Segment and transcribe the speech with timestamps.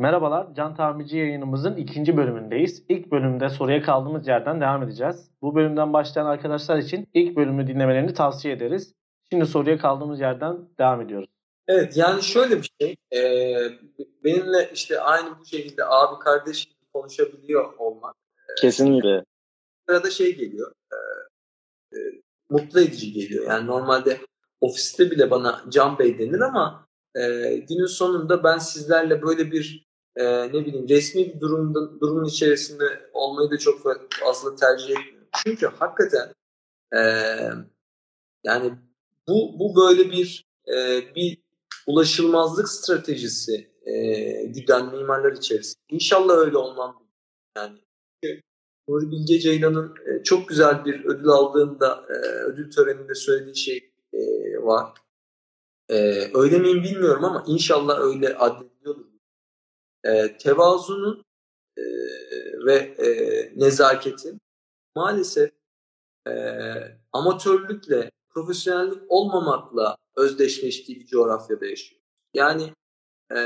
[0.00, 2.84] Merhabalar, Can Tamirci yayınımızın ikinci bölümündeyiz.
[2.88, 5.30] İlk bölümde soruya kaldığımız yerden devam edeceğiz.
[5.42, 8.94] Bu bölümden başlayan arkadaşlar için ilk bölümü dinlemelerini tavsiye ederiz.
[9.30, 11.28] Şimdi soruya kaldığımız yerden devam ediyoruz.
[11.68, 12.96] Evet yani şöyle bir şey.
[13.12, 13.22] E,
[14.24, 18.16] benimle işte aynı bu şekilde abi kardeş gibi konuşabiliyor olmak.
[18.50, 19.24] E, Kesinlikle.
[19.88, 20.72] Arada şey geliyor.
[20.92, 20.96] E,
[21.96, 21.98] e,
[22.50, 23.46] mutlu edici geliyor.
[23.48, 24.20] Yani normalde
[24.60, 27.20] ofiste bile bana Can Bey denir ama e,
[27.68, 33.50] günün sonunda ben sizlerle böyle bir e, ne bileyim resmi bir durumda, durumun içerisinde olmayı
[33.50, 33.82] da çok
[34.20, 35.28] fazla tercih etmiyorum.
[35.44, 36.34] Çünkü hakikaten
[36.96, 37.00] e,
[38.44, 38.72] yani
[39.28, 41.38] bu bu böyle bir e, bir
[41.86, 43.92] ulaşılmazlık stratejisi e,
[44.44, 45.82] güden mimarlar içerisinde.
[45.90, 47.06] İnşallah öyle olmam.
[47.56, 47.78] Yani
[48.88, 52.12] Nuri Bilge Ceylan'ın e, çok güzel bir ödül aldığında e,
[52.44, 54.18] ödül töreninde söylediği şey e,
[54.62, 54.92] var.
[55.88, 55.96] E,
[56.34, 58.69] öyle miyim bilmiyorum ama inşallah öyle addediliyordur.
[60.04, 61.24] E, tevazunun
[61.76, 61.82] e,
[62.66, 63.08] ve e,
[63.56, 64.40] nezaketin
[64.96, 65.50] maalesef
[66.28, 66.32] e,
[67.12, 72.00] amatörlükle, profesyonellik olmamakla özdeşleştiği bir coğrafyada yaşıyor.
[72.34, 72.74] Yani
[73.30, 73.38] e,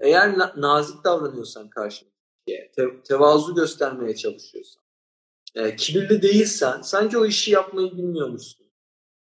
[0.00, 2.14] eğer na- nazik davranıyorsan karşındaki,
[2.46, 4.82] te- tevazu göstermeye çalışıyorsan,
[5.54, 8.66] e, kibirli değilsen, sanki o işi yapmayı bilmiyormuşsun.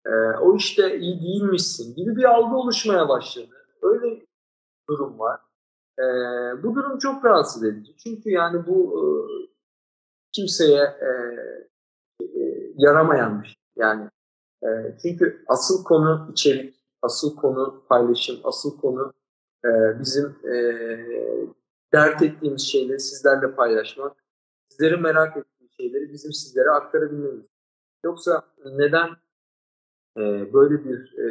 [0.05, 0.11] E,
[0.41, 3.67] o işte iyi değilmişsin gibi bir algı oluşmaya başladı.
[3.81, 4.27] Öyle bir
[4.89, 5.41] durum var.
[5.99, 6.03] E,
[6.63, 7.97] bu durum çok rahatsız edici.
[7.97, 9.05] Çünkü yani bu e,
[10.31, 11.09] kimseye e,
[12.21, 13.55] e, yaramayan bir şey.
[13.75, 14.09] Yani
[14.63, 14.67] e,
[15.01, 19.13] çünkü asıl konu içerik, asıl konu paylaşım, asıl konu
[19.65, 20.55] e, bizim e,
[21.93, 24.23] dert ettiğimiz şeyleri sizlerle paylaşmak,
[24.69, 27.47] sizlerin merak ettiği şeyleri bizim sizlere aktarabilmemiz.
[28.05, 29.09] Yoksa neden
[30.17, 31.27] e, böyle bir e,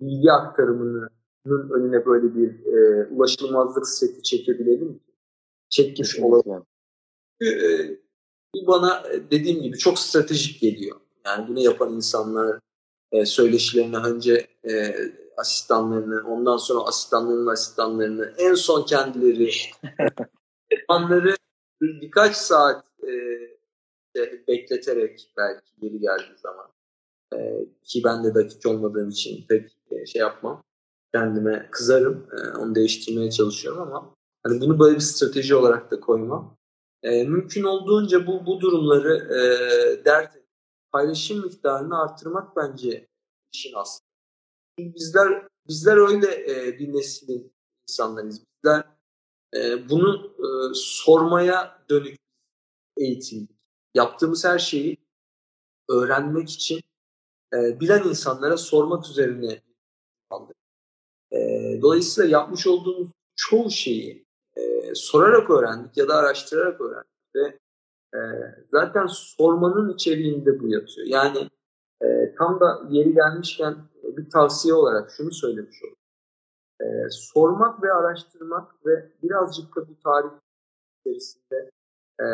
[0.00, 0.32] bilgi
[1.40, 5.14] aktarımının önüne böyle bir e, ulaşılmazlık seti çekebilelim ki?
[5.68, 6.66] Çekmiş olalım.
[7.42, 8.00] Çünkü e,
[8.54, 11.00] bu bana dediğim gibi çok stratejik geliyor.
[11.26, 12.60] Yani bunu yapan insanlar
[13.12, 14.94] e, söyleşilerini önce e,
[15.36, 19.50] asistanlarını, ondan sonra asistanlarının asistanlarını, en son kendileri
[20.88, 21.36] onları
[21.80, 23.12] birkaç saat e,
[24.48, 26.66] bekleterek belki geri geldiği zaman
[27.34, 30.62] e, ki ben de dakik olmadığım için pek e, şey yapmam.
[31.14, 32.26] Kendime kızarım.
[32.32, 36.56] E, onu değiştirmeye çalışıyorum ama hani bunu böyle bir strateji olarak da koymam.
[37.02, 40.36] E, mümkün olduğunca bu bu durumları e, dert
[40.92, 43.08] paylaşım miktarını artırmak bence
[43.52, 44.04] işin aslı.
[44.78, 47.52] Çünkü bizler bizler öyle e, bir neslin
[47.88, 48.40] insanlarıyız.
[48.40, 48.84] Bizler
[49.54, 52.18] e, bunu e, sormaya dönük
[52.96, 53.48] eğitim.
[53.94, 54.96] Yaptığımız her şeyi
[55.88, 56.80] öğrenmek için
[57.54, 59.62] e, bilen insanlara sormak üzerine
[60.30, 60.56] aldık.
[61.32, 61.38] E,
[61.82, 64.26] dolayısıyla yapmış olduğumuz çoğu şeyi
[64.56, 67.58] e, sorarak öğrendik ya da araştırarak öğrendik ve
[68.14, 68.20] e,
[68.70, 71.06] zaten sormanın içeriğinde bu yatıyor.
[71.06, 71.50] Yani
[72.02, 75.96] e, tam da yeri gelmişken bir tavsiye olarak şunu söylemiş olayım.
[76.80, 80.30] E, sormak ve araştırmak ve birazcık da bu tarih
[81.00, 81.70] içerisinde
[82.20, 82.26] e,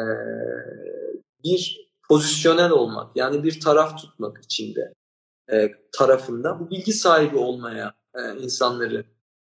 [1.44, 4.92] bir pozisyonel olmak yani bir taraf tutmak içinde
[5.52, 9.04] e, tarafında bu bilgi sahibi olmaya e, insanları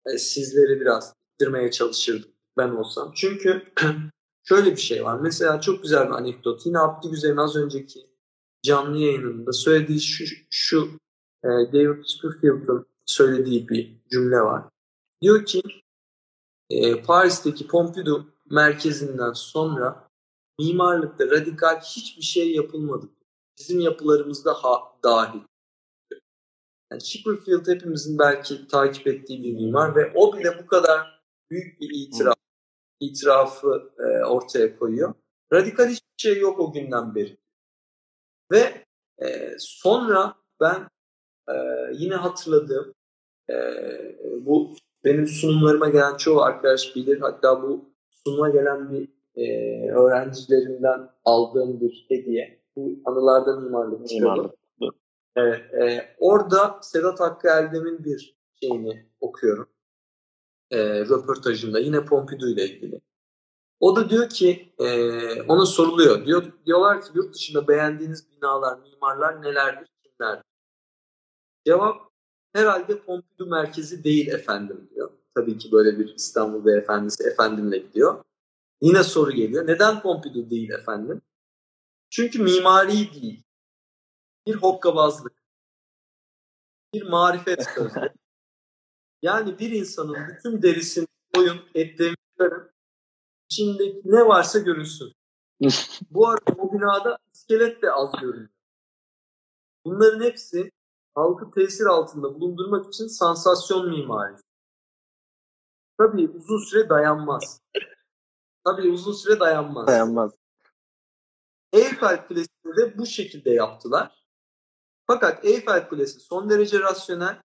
[0.06, 3.12] e, sizleri biraz ittirmeye çalışırdım ben olsam.
[3.14, 3.62] Çünkü
[4.44, 5.20] şöyle bir şey var.
[5.20, 6.66] Mesela çok güzel bir anekdot.
[6.66, 8.06] Yine Abdi Güzel'in az önceki
[8.62, 10.88] canlı yayınında söylediği şu, şu
[11.44, 14.64] e, David Copperfield'ın söylediği bir cümle var.
[15.22, 15.62] Diyor ki
[17.06, 20.08] Paris'teki Pompidou merkezinden sonra
[20.58, 23.08] mimarlıkta radikal hiçbir şey yapılmadı.
[23.58, 25.40] Bizim yapılarımızda ha, dahil.
[26.90, 31.90] Yani Chipperfield hepimizin belki takip ettiği bir mimar ve o bile bu kadar büyük bir
[31.94, 32.36] itiraf,
[33.00, 35.14] itirafı e, ortaya koyuyor.
[35.52, 37.36] Radikal hiçbir şey yok o günden beri.
[38.52, 38.84] Ve
[39.22, 40.88] e, sonra ben
[41.48, 41.54] e,
[41.92, 42.94] yine hatırladığım
[43.50, 43.54] e,
[44.46, 44.74] bu
[45.04, 47.20] benim sunumlarıma gelen çoğu arkadaş bilir.
[47.20, 47.84] Hatta bu
[48.24, 52.60] sunuma gelen bir e, öğrencilerimden aldığım bir hediye.
[52.76, 54.54] Bu anılardan mimarlık çıkıyordu.
[55.40, 59.68] Evet, e, orada Sedat Hakkı Erdem'in bir şeyini okuyorum.
[60.70, 63.00] E, röportajında yine Pompidou ile ilgili.
[63.80, 66.26] O da diyor ki e, ona soruluyor.
[66.26, 70.44] Diyor, diyorlar ki yurt dışında beğendiğiniz binalar, mimarlar nelerdir, kimlerdir?
[71.66, 72.00] Cevap
[72.52, 75.10] herhalde Pompidou merkezi değil efendim diyor.
[75.34, 78.24] Tabii ki böyle bir İstanbul beyefendisi efendimle gidiyor.
[78.80, 79.66] Yine soru geliyor.
[79.66, 81.22] Neden Pompidou değil efendim?
[82.10, 83.44] Çünkü mimari değil.
[84.46, 85.32] Bir hokkabazlık.
[86.94, 88.00] Bir marifet sözü.
[89.22, 92.70] yani bir insanın bütün derisini koyun, etlerini çıkarın.
[93.50, 95.12] İçindeki ne varsa görünsün.
[96.10, 98.48] Bu arada o binada iskelet de az görünüyor.
[99.84, 100.70] Bunların hepsi
[101.14, 104.42] halkı tesir altında bulundurmak için sansasyon mimarisi.
[105.98, 107.62] Tabii uzun süre dayanmaz.
[108.64, 109.86] Tabii uzun süre dayanmaz.
[109.86, 110.32] Dayanmaz.
[111.72, 114.19] Eyfel Kulesi'ni de bu şekilde yaptılar.
[115.12, 117.42] Fakat Eyfel Kulesi son derece rasyonel,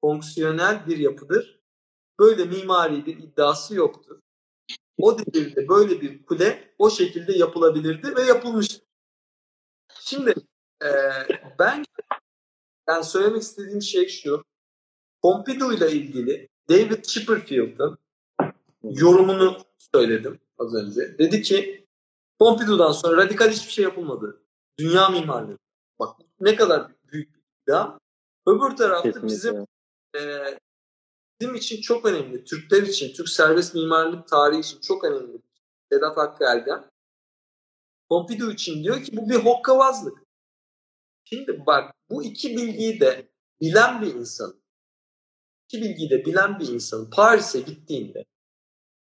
[0.00, 1.60] fonksiyonel bir yapıdır.
[2.18, 4.20] Böyle mimari bir iddiası yoktur.
[4.98, 8.84] O devirde böyle bir kule o şekilde yapılabilirdi ve yapılmıştı.
[10.00, 10.34] Şimdi
[10.82, 10.88] e,
[11.58, 11.84] ben
[12.88, 14.44] yani söylemek istediğim şey şu.
[15.22, 17.98] Pompidou ile ilgili David Chipperfield'ın
[18.82, 19.58] yorumunu
[19.94, 21.18] söyledim az önce.
[21.18, 21.86] Dedi ki
[22.38, 24.42] Pompidou'dan sonra radikal hiçbir şey yapılmadı.
[24.78, 25.58] Dünya mimarlığı.
[25.98, 26.95] Bak ne kadar
[27.66, 27.98] iddia.
[28.46, 29.28] Öbür tarafta Kesinlikle.
[29.28, 29.66] bizim
[30.16, 30.58] e,
[31.40, 32.44] bizim için çok önemli.
[32.44, 35.42] Türkler için, Türk serbest mimarlık tarihi için çok önemli.
[35.92, 36.90] Sedat Hakkı Erdem.
[38.08, 40.18] Pompidou için diyor ki bu bir hokkabazlık.
[41.24, 43.28] Şimdi bak bu iki bilgiyi de
[43.60, 44.60] bilen bir insan,
[45.64, 48.24] iki bilgiyi de bilen bir insan Paris'e gittiğinde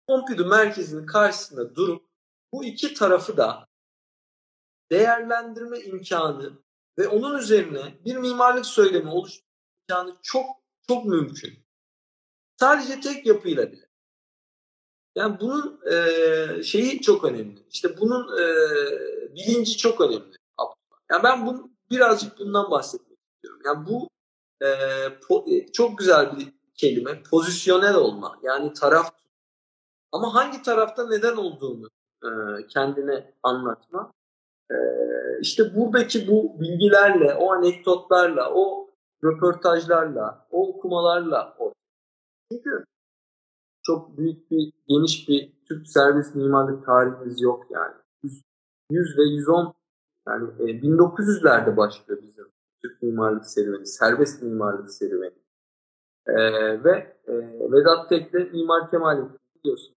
[0.08, 2.06] Pompidou merkezinin karşısında durup
[2.52, 3.68] bu iki tarafı da
[4.90, 6.62] değerlendirme imkanı
[6.98, 9.52] ve onun üzerine bir mimarlık söylemi oluşturma
[9.82, 10.46] imkanı çok
[10.88, 11.64] çok mümkün.
[12.60, 13.88] Sadece tek yapıyla bile.
[15.14, 17.66] Yani bunun e, şeyi çok önemli.
[17.70, 18.44] İşte bunun e,
[19.34, 20.36] bilinci çok önemli.
[21.10, 23.62] Yani ben bunu birazcık bundan bahsetmek istiyorum.
[23.64, 24.08] Yani bu
[24.64, 24.68] e,
[25.28, 27.22] po, e, çok güzel bir kelime.
[27.22, 28.38] Pozisyonel olma.
[28.42, 29.10] Yani taraf
[30.12, 31.88] ama hangi tarafta neden olduğunu
[32.24, 32.28] e,
[32.66, 34.12] kendine anlatma.
[34.70, 34.76] E,
[35.42, 38.90] işte buradaki bu bilgilerle, o anekdotlarla, o
[39.24, 41.72] röportajlarla, o okumalarla o.
[42.52, 42.84] Çünkü
[43.82, 47.94] çok büyük bir, geniş bir Türk servis mimarlık tarihimiz yok yani.
[48.22, 48.42] 100,
[48.90, 49.74] 100 ve 110
[50.28, 52.44] yani e, 1900'lerde başlıyor bizim
[52.82, 55.34] Türk mimarlık serüveni, serbest mimarlık serüveni.
[56.26, 56.34] E,
[56.84, 57.32] ve e,
[57.72, 59.94] Vedat Tek'le Mimar Kemal biliyorsun.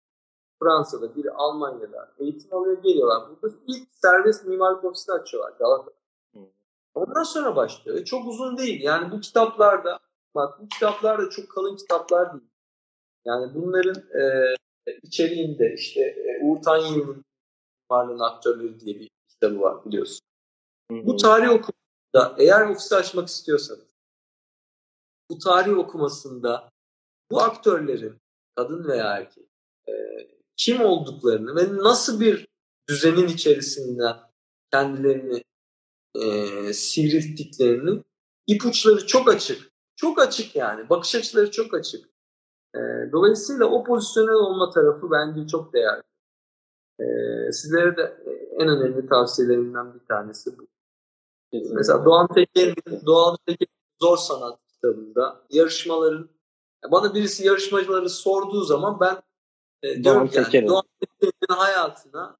[0.64, 3.30] Fransa'da, biri Almanya'da eğitim alıyor geliyorlar.
[3.30, 5.96] Burada ilk serbest mimarlık ofisini açıyorlar Galata'da.
[6.96, 7.98] Ondan sonra başlıyor.
[7.98, 8.82] E, çok uzun değil.
[8.82, 10.00] Yani bu kitaplarda
[10.36, 12.50] bak bu kitaplar da çok kalın kitaplar değil.
[13.26, 14.56] Yani bunların e,
[15.04, 17.26] içeriğinde işte e, Uğur Tanyeli'nin
[17.90, 20.28] Mimarlığın Aktörleri diye bir kitabı var biliyorsun.
[20.92, 23.94] Bu tarih okumasında eğer ofisi açmak istiyorsanız
[25.30, 26.70] bu tarih okumasında
[27.32, 28.18] bu aktörlerin
[28.56, 29.48] kadın veya erkek
[29.88, 29.94] e,
[30.58, 32.48] kim olduklarını ve nasıl bir
[32.90, 34.04] düzenin içerisinde
[34.72, 35.44] kendilerini
[36.16, 38.04] e, sivrilttiklerini
[38.48, 39.74] ipuçları çok açık.
[39.96, 40.90] Çok açık yani.
[40.90, 42.06] Bakış açıları çok açık.
[42.76, 42.80] E,
[43.12, 46.04] dolayısıyla o pozisyonel olma tarafı bence çok değerli.
[47.00, 47.06] E,
[47.52, 48.24] sizlere de
[48.60, 50.68] en önemli tavsiyelerimden bir tanesi bu.
[51.52, 51.76] Kesinlikle.
[51.76, 53.68] Mesela Doğan Teker'in Doğan Teker
[54.02, 56.30] Zor Sanat kitabında yarışmaların
[56.92, 59.22] bana birisi yarışmacıları sorduğu zaman ben
[59.84, 62.38] e, diyorum Doğan yani Doğan Teker'in hayatına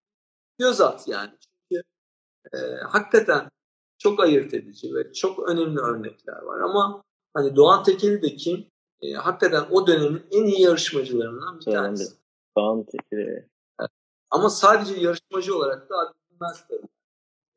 [0.60, 1.32] göz at yani.
[1.40, 1.84] Çünkü
[2.54, 2.58] e,
[2.90, 3.50] hakikaten
[3.98, 7.04] çok ayırt edici ve çok önemli örnekler var ama
[7.34, 8.68] hani Doğan Tekeli de kim?
[9.02, 12.14] E, hakikaten o dönemin en iyi yarışmacılarından bir tanesi.
[12.58, 13.50] Doğan Tekeli.
[14.32, 16.88] Ama sadece yarışmacı olarak da adedilmez tabii.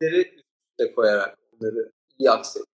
[0.01, 2.67] Üstüne koyarak onları iyi aksettirdi.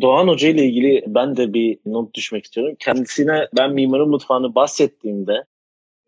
[0.00, 2.76] Doğan Hoca ile ilgili ben de bir not düşmek istiyorum.
[2.78, 5.44] Kendisine ben mimarın mutfağını bahsettiğimde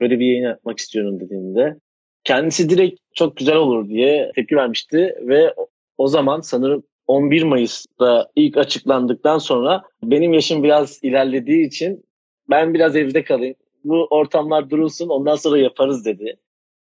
[0.00, 1.76] böyle bir yayın yapmak istiyorum dediğimde
[2.24, 5.54] kendisi direkt çok güzel olur diye tepki vermişti ve
[5.98, 12.04] o zaman sanırım 11 Mayıs'ta ilk açıklandıktan sonra benim yaşım biraz ilerlediği için
[12.50, 13.54] ben biraz evde kalayım.
[13.84, 16.36] Bu ortamlar durulsun ondan sonra yaparız dedi.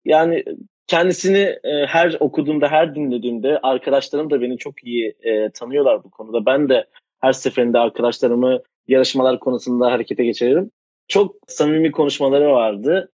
[0.05, 0.43] Yani
[0.87, 6.45] kendisini e, her okuduğumda, her dinlediğimde arkadaşlarım da beni çok iyi e, tanıyorlar bu konuda.
[6.45, 6.85] Ben de
[7.21, 10.71] her seferinde arkadaşlarımı yarışmalar konusunda harekete geçiririm.
[11.09, 13.11] Çok samimi konuşmaları vardı.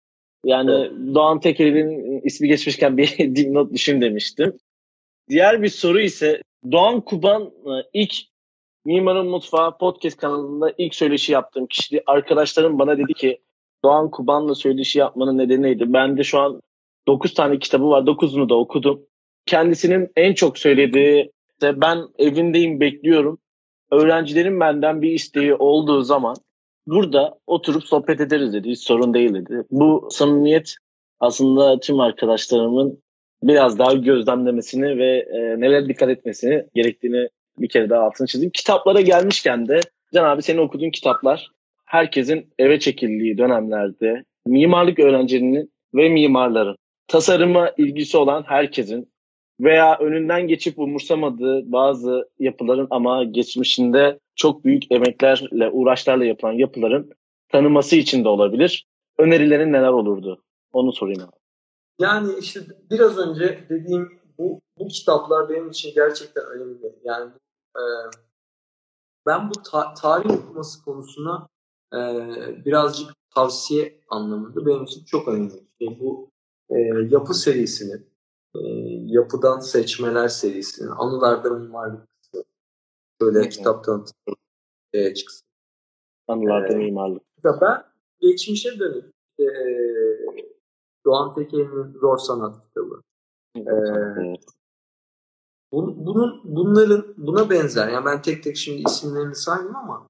[0.45, 0.93] Yani evet.
[1.15, 4.57] Doğan Tekel'in ismi geçmişken bir dipnot düşün demiştim.
[5.29, 7.53] Diğer bir soru ise Doğan Kuban
[7.93, 8.15] ilk
[8.85, 13.39] Mimarın Mutfağı podcast kanalında ilk söyleşi yaptığım kişi arkadaşlarım bana dedi ki
[13.85, 15.93] Doğan Kuban'la söyleşi yapmanın nedeni neydi?
[15.93, 16.63] Ben de şu an
[17.07, 18.03] 9 tane kitabı var.
[18.03, 19.07] 9'unu da okudum.
[19.47, 21.33] Kendisinin en çok söylediği
[21.63, 23.39] ben evindeyim bekliyorum.
[23.91, 26.37] Öğrencilerin benden bir isteği olduğu zaman
[26.87, 28.71] burada oturup sohbet ederiz dedi.
[28.71, 29.65] Hiç sorun değil dedi.
[29.71, 30.75] Bu samimiyet
[31.21, 33.03] aslında tüm arkadaşlarımın
[33.43, 38.51] biraz daha gözlemlemesini ve e, neler dikkat etmesini gerektiğini bir kere daha altını çizdim.
[38.51, 39.81] Kitaplara gelmişken de
[40.15, 41.51] Can abi senin okuduğun kitaplar
[41.85, 46.77] herkesin eve çekildiği dönemlerde mimarlık öğrencilerinin ve mimarların,
[47.09, 49.12] tasarıma ilgisi olan herkesin
[49.63, 57.11] veya önünden geçip umursamadığı bazı yapıların ama geçmişinde çok büyük emeklerle, uğraşlarla yapılan yapıların
[57.49, 58.87] tanıması için de olabilir.
[59.19, 60.43] Önerilerin neler olurdu?
[60.73, 61.37] Onu sorayım abi.
[62.01, 66.93] Yani işte biraz önce dediğim bu, bu kitaplar benim için gerçekten önemli.
[67.05, 67.31] Yani
[67.77, 67.83] e,
[69.27, 71.49] ben bu ta- tarih okuması konusuna
[71.95, 71.99] e,
[72.65, 75.53] birazcık tavsiye anlamında benim için çok önemli.
[75.81, 76.31] Yani bu
[76.71, 76.79] e,
[77.11, 78.12] yapı serisinin,
[78.55, 78.61] e,
[79.07, 82.43] yapıdan seçmeler serisinin, anılarda mimarlık kısmı,
[83.21, 83.49] böyle hı.
[83.49, 84.37] kitap tanıtımı
[84.93, 85.47] e, çıksın.
[86.29, 87.23] Anılarda Ee, mimarlık.
[87.45, 87.85] Ya ben
[88.21, 89.47] geçmişe dönüp e,
[91.05, 93.03] Doğan Tekel'in Zor Sanat kitabı,
[93.57, 94.45] Evet.
[95.73, 100.07] Bun- bunun bunların buna benzer yani ben tek tek şimdi isimlerini saymayayım ama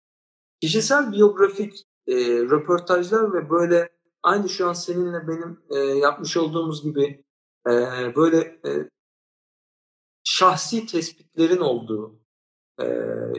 [0.61, 3.89] kişisel biyografik e, röportajlar ve böyle
[4.23, 7.25] aynı şu an seninle benim e, yapmış olduğumuz gibi
[7.67, 7.73] e,
[8.17, 8.71] böyle e,
[10.25, 12.21] şahsi tespitlerin olduğu
[12.81, 12.87] e,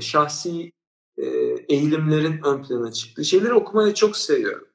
[0.02, 0.72] şahsi
[1.18, 1.26] e,
[1.70, 4.68] eğilimlerin ön plana çıktığı şeyleri okumayı çok seviyorum.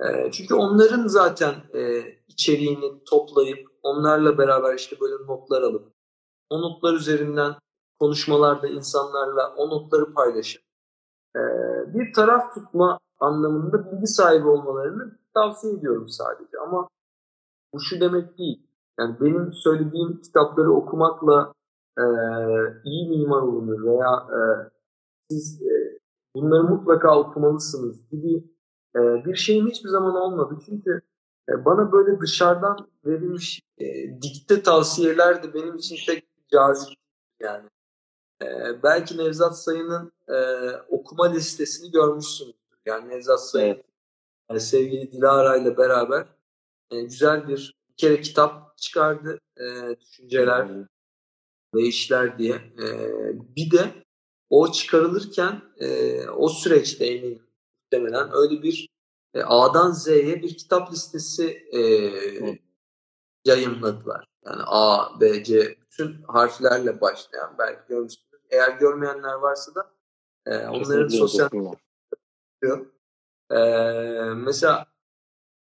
[0.00, 5.92] E, çünkü onların zaten e, içeriğini toplayıp onlarla beraber işte böyle notlar alıp
[6.50, 7.54] o notlar üzerinden
[8.00, 10.62] konuşmalarda insanlarla o notları paylaşıp
[11.36, 11.40] e,
[11.94, 16.58] bir taraf tutma anlamında bilgi sahibi olmalarını tavsiye ediyorum sadece.
[16.58, 16.88] Ama
[17.74, 18.65] bu şu demek değil.
[19.00, 21.52] Yani benim söylediğim kitapları okumakla
[21.98, 22.04] e,
[22.84, 24.38] iyi mimar olunur veya e,
[25.30, 25.98] siz e,
[26.34, 28.44] bunları mutlaka okumalısınız gibi
[28.96, 30.58] e, bir şeyim hiçbir zaman olmadı.
[30.66, 31.00] Çünkü
[31.48, 32.76] e, bana böyle dışarıdan
[33.06, 33.86] verilmiş e,
[34.22, 36.98] dikte tavsiyeler de benim için pek cazip
[37.40, 37.68] yani.
[38.42, 38.46] E,
[38.82, 40.36] belki Nevzat Sayın'ın e,
[40.88, 42.54] okuma listesini görmüşsündür.
[42.86, 43.84] Yani Nevzat Sayın Evet.
[44.50, 46.26] e, sevgili Dilara ile beraber
[46.90, 49.40] e, güzel bir, bir kere kitap çıkardı.
[49.56, 50.68] E, düşünceler
[51.74, 52.54] ve işler diye.
[52.54, 52.86] E,
[53.56, 54.04] bir de
[54.50, 57.42] o çıkarılırken e, o süreçte eminim
[57.92, 58.88] muhtemelen öyle bir
[59.34, 61.80] e, A'dan Z'ye bir kitap listesi e,
[62.40, 62.56] Hı.
[63.44, 64.26] yayınladılar.
[64.44, 68.26] Yani A, B, C bütün harflerle başlayan belki görmüşsünüz.
[68.50, 69.90] Eğer görmeyenler varsa da
[70.46, 71.48] e, onların sosyal.
[73.50, 73.56] Ee,
[74.36, 74.86] mesela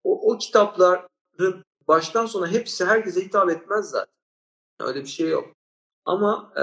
[0.04, 4.14] o, o kitapların baştan sona hepsi herkese hitap etmez zaten.
[4.80, 5.56] Öyle bir şey yok.
[6.04, 6.60] Ama e,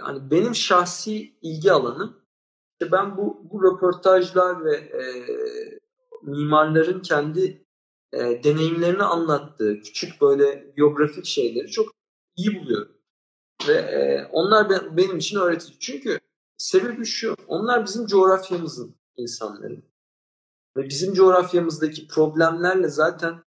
[0.00, 2.26] hani benim şahsi ilgi alanım
[2.80, 5.02] işte ben bu bu röportajlar ve e,
[6.22, 7.64] mimarların kendi
[8.12, 11.88] e, deneyimlerini anlattığı küçük böyle biyografik şeyleri çok
[12.36, 12.92] iyi buluyorum.
[13.68, 15.78] Ve e, onlar be- benim için öğretici.
[15.80, 16.20] Çünkü
[16.58, 19.82] sebebi şu, onlar bizim coğrafyamızın insanları.
[20.76, 23.42] Ve bizim coğrafyamızdaki problemlerle zaten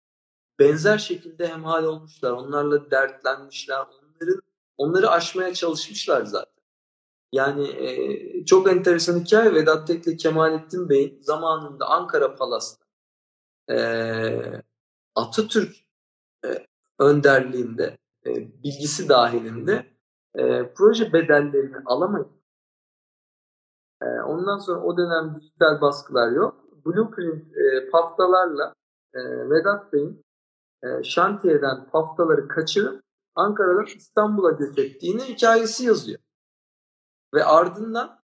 [0.59, 2.31] benzer şekilde hemhal olmuşlar.
[2.31, 3.77] Onlarla dertlenmişler.
[3.77, 4.41] Onların
[4.77, 6.57] onları aşmaya çalışmışlar zaten.
[7.33, 12.85] Yani e, çok enteresan hikaye Vedat Tekle Kemalettin Bey'in zamanında Ankara Palas'ta
[13.73, 14.61] e,
[15.15, 15.75] Atatürk
[16.45, 16.67] e,
[16.99, 19.85] önderliğinde e, bilgisi dahilinde
[20.35, 22.29] e, proje bedellerini alamayıp
[24.01, 26.55] e, ondan sonra o dönem dijital baskılar yok.
[26.85, 28.73] Blueprint e, paftalarla
[29.13, 30.26] e, Vedat Bey'in
[30.83, 33.03] e, şantiyeden paftaları kaçırıp
[33.35, 36.19] Ankara'dan İstanbul'a göç ettiğini hikayesi yazıyor.
[37.33, 38.23] Ve ardından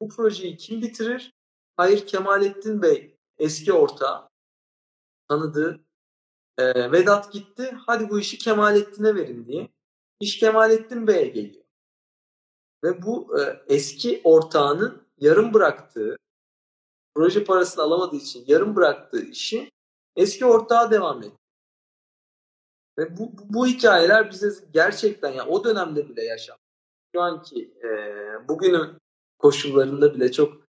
[0.00, 1.32] bu projeyi kim bitirir?
[1.76, 4.28] Hayır Kemalettin Bey eski ortağı
[5.28, 5.84] tanıdığı
[6.58, 7.76] e, Vedat gitti.
[7.86, 9.68] Hadi bu işi Kemalettin'e verin diye.
[10.20, 11.64] İş Kemalettin Bey'e geliyor.
[12.84, 16.16] Ve bu e, eski ortağının yarım bıraktığı
[17.14, 19.70] proje parasını alamadığı için yarım bıraktığı işi
[20.16, 21.43] eski ortağa devam etti.
[22.98, 26.56] Ve bu, bu, bu hikayeler bize gerçekten ya o dönemde bile yaşam.
[27.14, 27.88] Şu anki e,
[28.48, 28.98] bugünün
[29.38, 30.64] koşullarında bile çok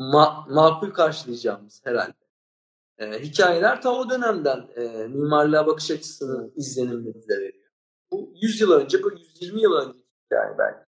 [0.00, 2.14] ma- makul karşılayacağımız herhalde.
[2.98, 7.70] E, hikayeler ta o dönemden e, mimarlığa bakış açısının izlenimini bize veriyor.
[8.12, 10.84] Bu 100 yıl önce, bu 120 yıl önce hikaye belki.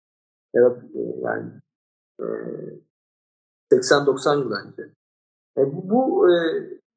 [0.55, 1.53] Ya da e, yani
[2.21, 2.25] e,
[3.73, 4.83] 80-90 yıl önce.
[5.59, 6.35] E, bu bu, e,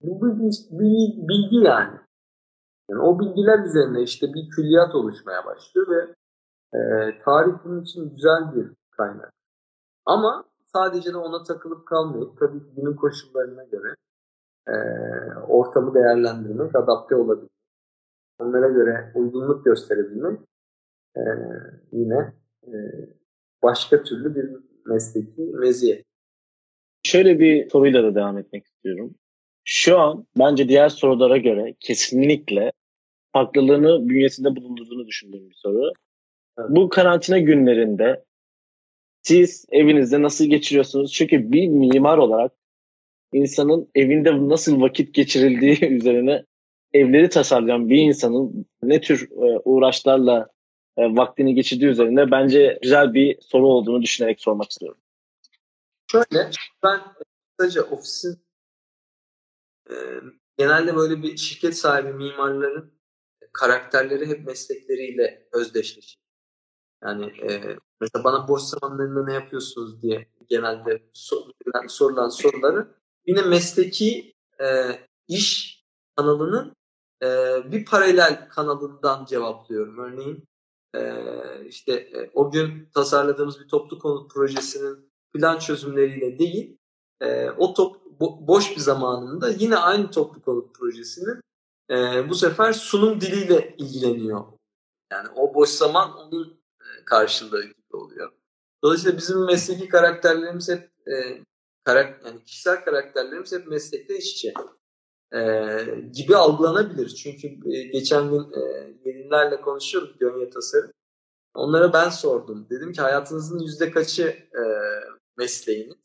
[0.01, 1.99] bu bir, bir bilgi yani.
[2.91, 3.01] Yani.
[3.01, 6.15] O bilgiler üzerine işte bir külliyat oluşmaya başlıyor ve
[6.77, 6.79] e,
[7.25, 9.31] tarih bunun için güzel bir kaynak.
[10.05, 10.43] Ama
[10.73, 13.95] sadece de ona takılıp kalmayıp tabii ki günün koşullarına göre
[14.67, 14.75] e,
[15.47, 17.51] ortamı değerlendirmek, adapte olabilmek,
[18.39, 20.39] onlara göre uygunluk gösterebilmek
[21.17, 21.21] e,
[21.91, 22.33] yine
[22.67, 22.73] e,
[23.63, 24.49] başka türlü bir
[24.85, 26.05] mesleki meziyet.
[27.03, 29.15] Şöyle bir soruyla da devam etmek istiyorum.
[29.65, 32.71] şu an bence diğer sorulara göre kesinlikle
[33.33, 35.91] farklılığını bünyesinde bulundurduğunu düşündüğüm bir soru.
[36.69, 38.23] Bu karantina günlerinde
[39.21, 41.13] siz evinizde nasıl geçiriyorsunuz?
[41.13, 42.51] Çünkü bir mimar olarak
[43.33, 46.45] insanın evinde nasıl vakit geçirildiği üzerine
[46.93, 50.47] evleri tasarlayan bir insanın ne tür e, uğraşlarla
[50.97, 55.01] e, vaktini geçirdiği üzerine bence güzel bir soru olduğunu düşünerek sormak istiyorum.
[56.11, 56.49] Şöyle,
[56.83, 57.01] ben
[57.57, 58.43] kısaca ofisin
[59.89, 59.95] e,
[60.57, 62.91] genelde böyle bir şirket sahibi mimarların
[63.53, 66.17] karakterleri hep meslekleriyle özdeşleşir.
[67.03, 72.87] Yani e, mesela bana boş zamanlarında ne yapıyorsunuz diye genelde sorulan, sorulan soruları
[73.25, 74.65] yine mesleki e,
[75.27, 75.81] iş
[76.15, 76.75] kanalının
[77.23, 77.27] e,
[77.71, 79.97] bir paralel kanalından cevaplıyorum.
[79.97, 80.43] Örneğin
[80.95, 81.01] e,
[81.65, 86.77] işte e, o gün tasarladığımız bir toplu konut projesinin plan çözümleriyle değil
[87.21, 91.41] e, o top bo, boş bir zamanında yine aynı toplu konut projesinin
[91.91, 94.45] e, bu sefer sunum diliyle ilgileniyor.
[95.11, 98.31] Yani o boş zaman onun e, karşılığı gibi oluyor.
[98.83, 101.43] Dolayısıyla bizim mesleki karakterlerimiz hep e,
[101.83, 104.53] karak yani kişisel karakterlerimiz hep meslekte iç içe
[105.33, 105.41] e,
[106.13, 107.09] gibi algılanabilir.
[107.09, 110.91] Çünkü e, geçen gün e, gelinlerle konuşuyorduk Gönye Tasarım.
[111.53, 112.67] Onlara ben sordum.
[112.69, 114.63] Dedim ki hayatınızın yüzde kaçı e,
[115.37, 115.95] mesleğiniz?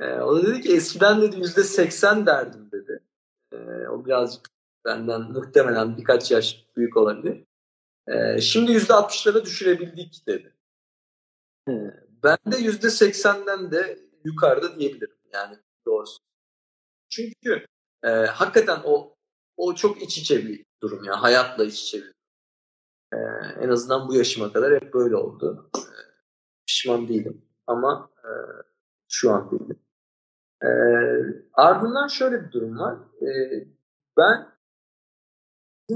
[0.00, 3.02] E, o da dedi ki eskiden dedi yüzde seksen derdim dedi.
[3.52, 3.56] E,
[3.88, 7.44] o birazcık benden muhtemelen birkaç yaş büyük olabilir.
[8.06, 10.54] E, şimdi yüzde altmışlara düşürebildik dedi.
[11.68, 11.72] E,
[12.22, 15.56] ben de yüzde seksenden de yukarıda diyebilirim yani
[15.86, 16.18] doğrusu.
[17.10, 17.66] Çünkü
[18.04, 19.16] e, hakikaten o
[19.56, 21.22] o çok iç içe bir durum ya.
[21.22, 22.12] Hayatla iç içe bir
[23.12, 23.18] e,
[23.60, 25.70] en azından bu yaşıma kadar hep böyle oldu.
[25.76, 25.82] E,
[26.66, 28.30] pişman değilim ama e,
[29.08, 29.80] şu an değilim.
[30.62, 30.68] E,
[31.52, 32.98] ardından şöyle bir durum var.
[33.22, 33.28] E,
[34.16, 34.57] ben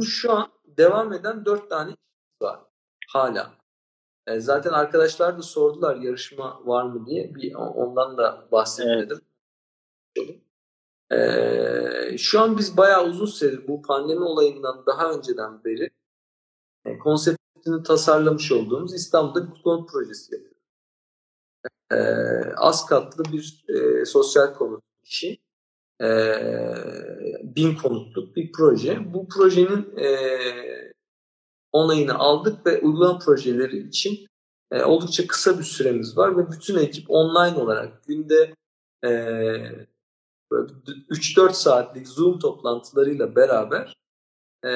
[0.00, 1.96] şu an devam eden dört tane
[2.42, 2.60] var
[3.08, 3.54] hala.
[4.26, 7.34] E, zaten arkadaşlar da sordular yarışma var mı diye.
[7.34, 9.20] Bir ondan da bahsetmedim.
[10.16, 10.40] Evet.
[11.12, 15.90] E, şu an biz bayağı uzun süredir bu pandemi olayından daha önceden beri
[16.84, 20.62] e, konseptini tasarlamış olduğumuz İstanbul'da bir konut projesi yapıyoruz.
[21.92, 21.96] E,
[22.56, 25.38] az katlı bir e, sosyal konut işi.
[26.02, 26.08] E,
[27.42, 29.14] bin konutluk bir proje.
[29.14, 30.08] Bu projenin e,
[31.72, 34.26] onayını aldık ve uygulama projeleri için
[34.70, 38.54] e, oldukça kısa bir süremiz var ve bütün ekip online olarak günde
[39.04, 39.08] e,
[40.50, 43.94] 3-4 saatlik Zoom toplantılarıyla beraber
[44.64, 44.70] e,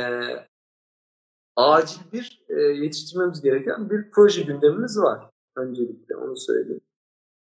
[1.57, 5.31] acil bir e, yetiştirmemiz gereken bir proje gündemimiz var.
[5.57, 6.81] Öncelikle onu söyleyeyim.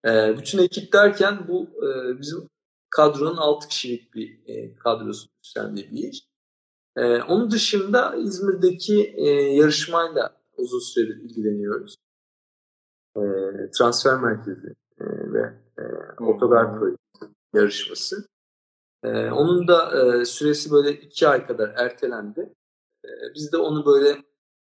[0.05, 2.49] E, bütün ekip derken bu e, bizim
[2.89, 6.29] kadronun 6 kişilik bir e, kadrosu üstlendiği bir iş.
[6.95, 11.95] E, onun dışında İzmir'deki e, yarışmayla uzun süredir ilgileniyoruz.
[13.17, 13.21] E,
[13.77, 15.83] transfer merkezi e, ve e,
[16.23, 16.97] otogar projesi
[17.53, 18.27] yarışması.
[19.03, 22.53] E, onun da e, süresi böyle iki ay kadar ertelendi.
[23.05, 24.17] E, biz de onu böyle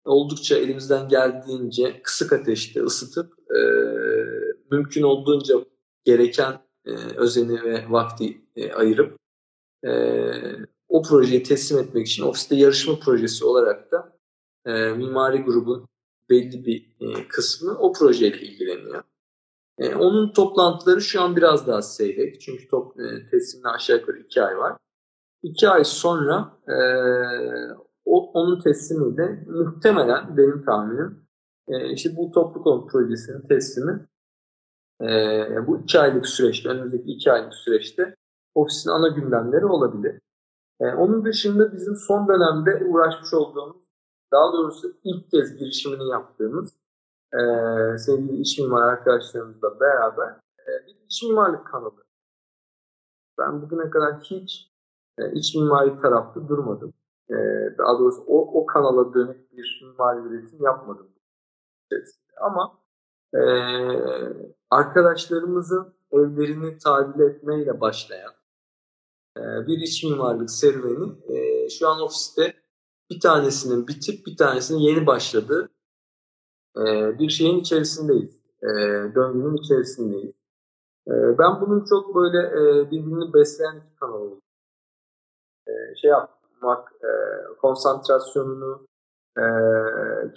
[0.05, 3.59] oldukça elimizden geldiğince kısık ateşte ısıtıp e,
[4.71, 5.55] mümkün olduğunca
[6.03, 9.17] gereken e, özeni ve vakti e, ayırıp
[9.85, 9.91] e,
[10.89, 14.17] o projeyi teslim etmek için ofiste yarışma projesi olarak da
[14.65, 15.87] e, mimari grubun
[16.29, 19.03] belli bir e, kısmı o projeyle ilgileniyor.
[19.77, 22.41] E, onun toplantıları şu an biraz daha seyrek.
[22.41, 24.77] Çünkü top, e, teslimine aşağı yukarı iki ay var.
[25.43, 26.75] İki ay sonra e,
[28.05, 31.25] o, onun teslimiyle muhtemelen benim tahminim
[31.67, 34.08] e, işte bu toplu konut projesinin teslimi
[35.01, 38.15] e, bu iki aylık süreçte, önümüzdeki iki aylık süreçte
[38.55, 40.21] ofisin ana gündemleri olabilir.
[40.79, 43.77] E, onun dışında bizim son dönemde uğraşmış olduğumuz,
[44.31, 46.73] daha doğrusu ilk kez girişimini yaptığımız
[47.33, 47.39] e,
[47.97, 52.03] sevgili iş mimar arkadaşlarımızla beraber e, bir iç mimarlık kanalı.
[53.39, 54.71] Ben bugüne kadar hiç
[55.17, 56.93] e, iç mimari tarafta durmadım.
[57.77, 61.07] Daha doğrusu o, o kanala dönük bir mimari üretim yapmadım.
[62.41, 62.78] Ama
[63.33, 63.41] e,
[64.69, 68.33] arkadaşlarımızın evlerini tadil etmeyle başlayan
[69.37, 72.53] e, bir iç mimarlık serüveni e, şu an ofiste
[73.09, 75.69] bir tanesinin bitip bir tanesinin yeni başladığı
[76.77, 76.83] e,
[77.19, 78.39] bir şeyin içerisindeyiz.
[78.63, 78.67] E,
[79.15, 80.35] döngünün içerisindeyiz.
[81.07, 84.41] E, ben bunun çok böyle e, birbirini besleyen iki kanal olduğunu
[85.67, 87.11] e, şey yapmak, e,
[87.61, 88.87] konsantrasyonunu
[89.37, 89.43] e,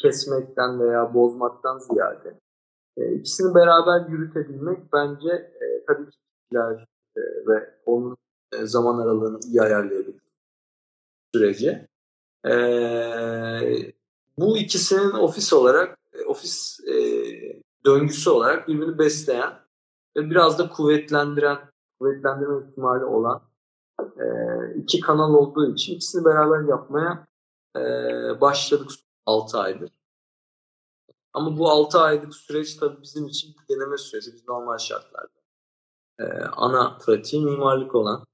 [0.02, 2.38] kesmekten veya bozmaktan ziyade
[2.96, 6.18] e, ikisini beraber yürütebilmek bence e, tabii ki
[7.16, 8.16] e, ve onun
[8.52, 10.22] e, zaman aralığını iyi ayarlayabildik
[11.34, 11.88] sürece.
[12.46, 12.52] E,
[14.38, 16.94] bu ikisinin ofis olarak, e, ofis e,
[17.86, 19.52] döngüsü olarak birbirini besleyen
[20.16, 21.58] ve biraz da kuvvetlendiren,
[22.00, 23.42] kuvvetlendirme ihtimali olan
[24.00, 24.24] e,
[24.76, 27.26] iki kanal olduğu için ikisini beraber yapmaya
[27.76, 27.80] e,
[28.40, 28.90] başladık
[29.26, 29.90] 6 aydır.
[31.34, 34.32] Ama bu 6 aylık süreç tabii bizim için bir deneme süreci.
[34.32, 35.42] Biz normal şartlarda
[36.20, 36.24] e,
[36.56, 38.24] ana pratiği mimarlık olan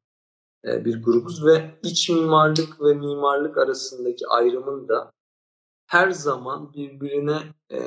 [0.65, 5.13] e, bir grubuz ve iç mimarlık ve mimarlık arasındaki ayrımın da
[5.87, 7.81] her zaman birbirine e,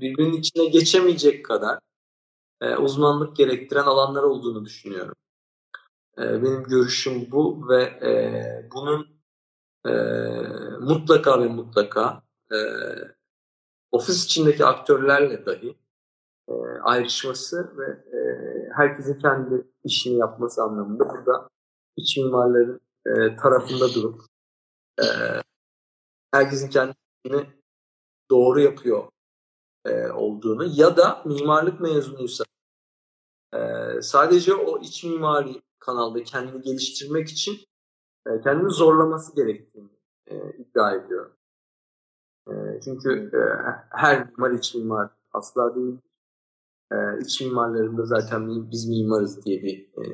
[0.00, 1.78] birbirinin içine geçemeyecek kadar
[2.60, 5.14] e, uzmanlık gerektiren alanlar olduğunu düşünüyorum.
[6.18, 9.06] E, benim görüşüm bu ve e, bunun
[9.86, 9.92] e,
[10.80, 12.56] mutlaka ve mutlaka e,
[13.92, 15.78] ofis içindeki aktörlerle dahi
[16.48, 17.86] e, ayrışması ve
[18.18, 18.20] e,
[18.76, 21.48] herkesin kendi işini yapması anlamında burada
[21.96, 24.20] iç mimarların e, tarafında durup
[25.00, 25.06] e,
[26.32, 27.46] herkesin kendi işini
[28.30, 29.08] doğru yapıyor
[29.84, 32.44] e, olduğunu ya da mimarlık mezunuysa
[33.54, 33.58] e,
[34.02, 37.58] sadece o iç mimari kanalda kendini geliştirmek için
[38.26, 39.90] e, kendini zorlaması gerektiğini
[40.26, 41.37] e, iddia ediyor.
[42.48, 43.40] E, çünkü e,
[43.90, 45.98] her mimar iç mimar asla değil.
[46.92, 50.04] E, iç mimarlarında zaten biz mimarız diye bir e,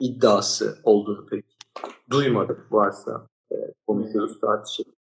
[0.00, 1.44] iddiası olduğunu pek
[2.10, 3.56] duymadım varsa e,
[3.86, 4.94] konuşuyoruz tartışıyoruz.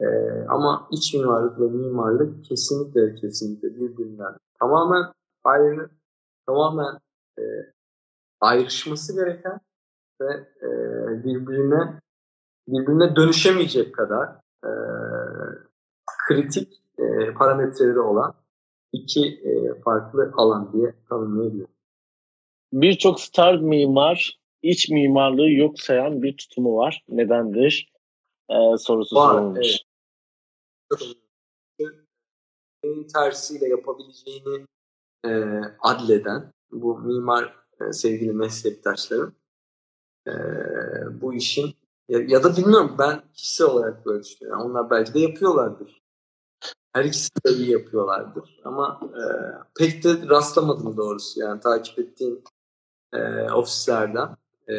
[0.00, 0.06] E,
[0.48, 5.12] ama iç mimarlık ve mimarlık kesinlikle kesinlikle birbirinden tamamen
[5.44, 5.90] ayrı,
[6.46, 6.98] tamamen
[8.40, 9.60] ayrışması gereken
[10.20, 10.48] ve
[11.24, 12.00] birbirine
[12.68, 14.43] birbirine dönüşemeyecek kadar
[16.28, 18.34] kritik e, parametreleri olan
[18.92, 21.74] iki e, farklı alan diye tanımlayabilirim.
[22.72, 27.04] Birçok star mimar iç mimarlığı yok sayan bir tutumu var.
[27.08, 27.92] Nedendir?
[28.50, 29.78] Ee, sorusu var, sorulmuş.
[31.78, 33.10] Evet.
[33.14, 34.66] tersiyle yapabileceğini
[35.26, 35.30] e,
[35.80, 39.34] adleden bu mimar e, sevgili meslektaşlarım
[40.28, 40.32] e,
[41.20, 41.74] bu işin
[42.08, 44.60] ya, ya da bilmiyorum ben kişisel olarak böyle düşünüyorum.
[44.60, 46.03] Yani onlar belki de yapıyorlardır.
[46.94, 48.60] Her ikisi de iyi yapıyorlardır.
[48.64, 49.22] Ama e,
[49.78, 51.40] pek de rastlamadım doğrusu.
[51.40, 52.42] Yani takip ettiğim
[53.12, 54.36] e, ofislerden,
[54.68, 54.76] e,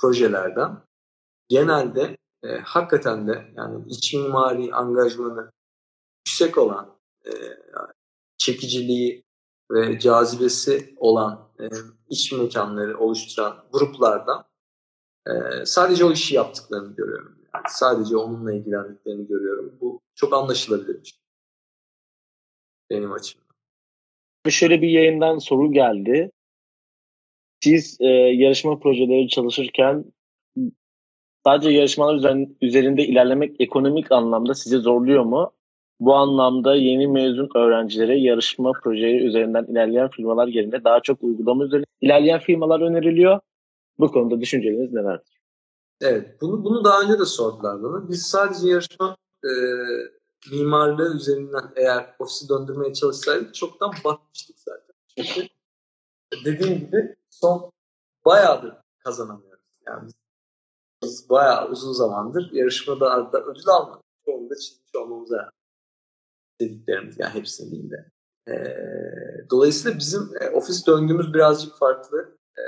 [0.00, 0.78] projelerden
[1.48, 5.50] genelde e, hakikaten de yani iç mimari angajmanı
[6.26, 7.30] yüksek olan e,
[8.38, 9.24] çekiciliği
[9.70, 11.64] ve cazibesi olan e,
[12.10, 14.44] iç mekanları oluşturan gruplardan
[15.26, 15.32] e,
[15.66, 17.38] sadece o işi yaptıklarını görüyorum.
[17.54, 19.78] Yani sadece onunla ilgilendiklerini görüyorum.
[19.80, 21.20] Bu çok anlaşılabilir.
[22.90, 23.46] Benim açımdan.
[24.48, 26.30] Şöyle bir yayından soru geldi.
[27.60, 30.04] Siz e, yarışma projeleri çalışırken
[31.44, 35.52] sadece yarışmalar üzerinde ilerlemek ekonomik anlamda sizi zorluyor mu?
[36.00, 41.84] Bu anlamda yeni mezun öğrencilere yarışma projeleri üzerinden ilerleyen firmalar yerine daha çok uygulama üzerine
[42.00, 43.40] ilerleyen firmalar öneriliyor.
[43.98, 45.40] Bu konuda düşünceleriniz nelerdir?
[46.00, 48.08] Evet, bunu, bunu daha önce de sordular bana.
[48.08, 49.52] Biz sadece yarışma e,
[50.50, 54.94] mimarlığı üzerinden eğer ofisi döndürmeye çalışsaydık çoktan batmıştık zaten.
[55.16, 55.48] Çünkü
[56.44, 57.72] dediğim gibi son
[58.24, 58.74] bayağıdır
[59.04, 59.80] kazanamıyoruz.
[59.86, 60.10] Yani
[61.02, 64.04] biz, bayağı uzun zamandır yarışmada da ödül almadık.
[64.26, 65.50] Onu da çizmiş olmamıza
[66.60, 68.10] dediklerimiz yani hepsini değil de.
[68.52, 68.54] E,
[69.50, 72.38] dolayısıyla bizim e, ofis döngümüz birazcık farklı.
[72.58, 72.62] E,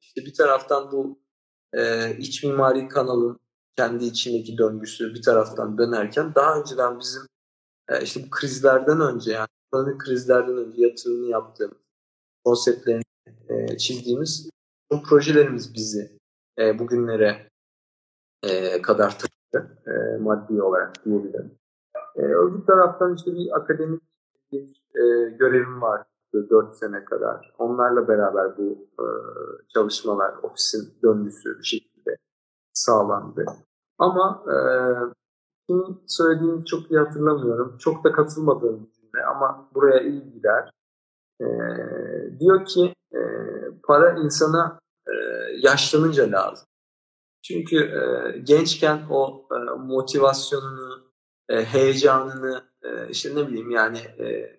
[0.00, 1.18] işte bir taraftan bu
[1.72, 3.40] e, iç mimari kanalın
[3.76, 7.22] kendi içindeki döngüsü bir taraftan dönerken daha önceden bizim
[7.88, 11.78] e, işte bu krizlerden önce yani ekonomik krizlerden önce yatırımını yaptığımız
[12.44, 13.02] konseptlerini
[13.48, 14.50] e, çizdiğimiz
[14.92, 16.18] bu projelerimiz bizi
[16.58, 17.50] e, bugünlere
[18.82, 21.54] kadar taşıdı maddi olarak diyebilirim.
[22.16, 24.02] Öbür taraftan işte bir akademik
[24.52, 24.82] bir
[25.38, 26.02] görevim var
[26.34, 27.54] 4 sene kadar.
[27.58, 28.88] Onlarla beraber bu
[29.74, 31.93] çalışmalar, ofisin döngüsü bir şekilde
[32.74, 33.46] sağlandı.
[33.98, 34.56] Ama e,
[35.68, 37.78] kimin söylediğini çok iyi hatırlamıyorum.
[37.78, 40.70] Çok da katılmadığım cümle ama buraya iyi gider.
[41.40, 41.46] E,
[42.40, 43.20] diyor ki e,
[43.82, 45.12] para insana e,
[45.58, 46.66] yaşlanınca lazım.
[47.42, 51.12] Çünkü e, gençken o e, motivasyonunu,
[51.48, 54.56] e, heyecanını, e, işte ne bileyim yani e,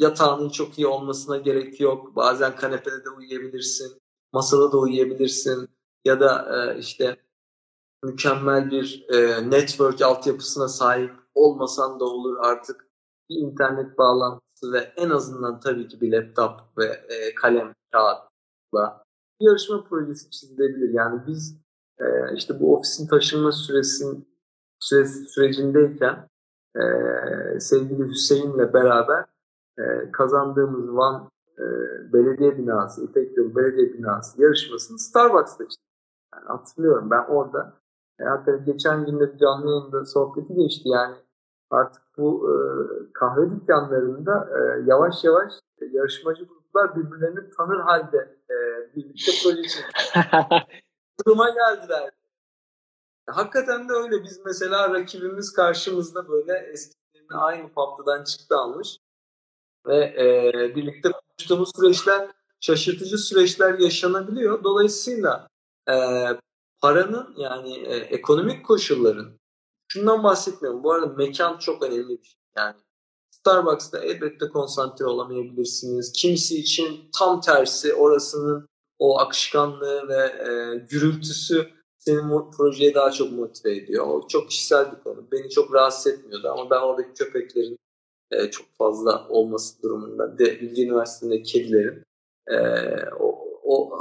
[0.00, 2.16] yatağının çok iyi olmasına gerek yok.
[2.16, 3.98] Bazen kanepede de uyuyabilirsin,
[4.32, 5.68] masada da uyuyabilirsin
[6.06, 7.16] ya da e, işte
[8.02, 12.86] mükemmel bir e, network altyapısına sahip olmasan da olur artık
[13.30, 19.04] bir internet bağlantısı ve en azından tabii ki bir laptop ve e, kalem kağıtla
[19.40, 20.94] bir yarışma projesi çizilebilir.
[20.94, 21.60] Yani biz
[22.00, 24.28] e, işte bu ofisin taşınma süresin
[24.80, 26.28] süresi, sürecindeyken
[26.76, 26.82] e,
[27.60, 29.24] sevgili Hüseyin'le beraber
[29.78, 31.64] e, kazandığımız Van e,
[32.12, 35.85] Belediye Binası, İpek Yolu Belediye Binası yarışmasını Starbucks'ta çıktık.
[36.34, 37.72] Yani hatırlıyorum ben orada.
[38.20, 41.16] E, hakikaten geçen günde bir canlı yayında sohbeti geçti yani
[41.70, 42.54] artık bu e,
[43.12, 45.52] kahve dükkanlarında e, yavaş yavaş
[45.92, 48.56] yarışmacı gruplar birbirlerini tanır halde e,
[48.96, 49.62] birlikte proje
[51.26, 52.10] duruma geldiler.
[53.26, 54.22] Hakikaten de öyle.
[54.22, 58.98] Biz mesela rakibimiz karşımızda böyle eskilerini aynı patlıdan çıktı almış
[59.86, 64.64] ve e, birlikte konuştuğumuz süreçler şaşırtıcı süreçler yaşanabiliyor.
[64.64, 65.48] Dolayısıyla
[65.90, 65.94] e,
[66.80, 69.38] paranın yani e, ekonomik koşulların
[69.88, 70.84] şundan bahsetmiyorum.
[70.84, 72.40] Bu arada mekan çok önemli bir şey.
[72.56, 72.76] Yani
[73.30, 76.12] Starbucks'ta elbette konsantre olamayabilirsiniz.
[76.12, 78.68] Kimisi için tam tersi orasının
[78.98, 84.06] o akışkanlığı ve e, gürültüsü senin projeye daha çok motive ediyor.
[84.06, 85.26] O çok kişisel bir konu.
[85.32, 87.76] Beni çok rahatsız etmiyordu ama ben oradaki köpeklerin
[88.30, 92.02] e, çok fazla olması durumunda de Bilgi Üniversitesi'nde kedilerin
[92.48, 92.56] e,
[93.20, 93.98] o, o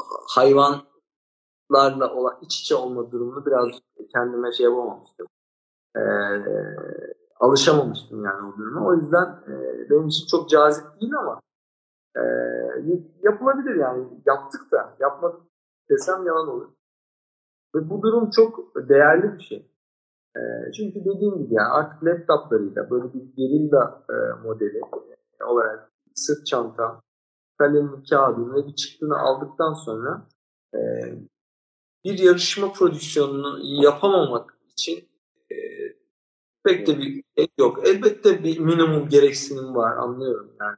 [1.73, 3.67] hayvanlarla olan iç içe olma durumunu biraz
[4.13, 5.27] kendime şey yapamamıştım.
[5.95, 6.01] E,
[7.39, 8.87] alışamamıştım yani o duruma.
[8.87, 9.53] O yüzden e,
[9.89, 11.41] benim için çok cazip değil ama
[12.17, 12.21] e,
[13.21, 14.07] yapılabilir yani.
[14.25, 15.41] Yaptık da yapmadık
[15.89, 16.69] desem yalan olur.
[17.75, 19.71] Ve bu durum çok değerli bir şey.
[20.35, 24.15] E, çünkü dediğim gibi yani artık laptoplarıyla böyle bir gerilla e,
[24.47, 24.81] modeli
[25.45, 27.01] olarak sırt çanta,
[27.57, 30.27] kalem, kağıdın ve bir çıktığını aldıktan sonra
[30.73, 30.79] e,
[32.05, 35.09] bir yarışma prodüksiyonunu yapamamak için
[35.51, 35.55] e,
[36.63, 37.87] pek de bir şey yok.
[37.87, 40.77] Elbette bir minimum gereksinim var anlıyorum yani.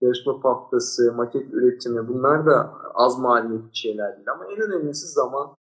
[0.00, 5.56] Yarışma paftası, maket üretimi bunlar da az maliyetli şeyler değil ama en önemlisi zaman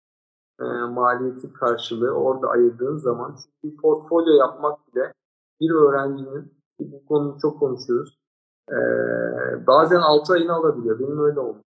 [0.60, 5.14] e, maliyeti karşılığı orada ayırdığın zaman çünkü bir portfolyo yapmak bile
[5.62, 8.20] bir öğrencinin bu konuyu çok konuşuyoruz.
[8.72, 8.78] E,
[9.68, 11.00] bazen 6 ayını alabiliyor.
[11.00, 11.69] Benim öyle olmuştu.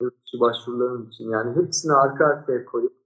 [0.00, 1.30] Yurt başvurularım için.
[1.30, 2.96] Yani hepsini arka arkaya koyup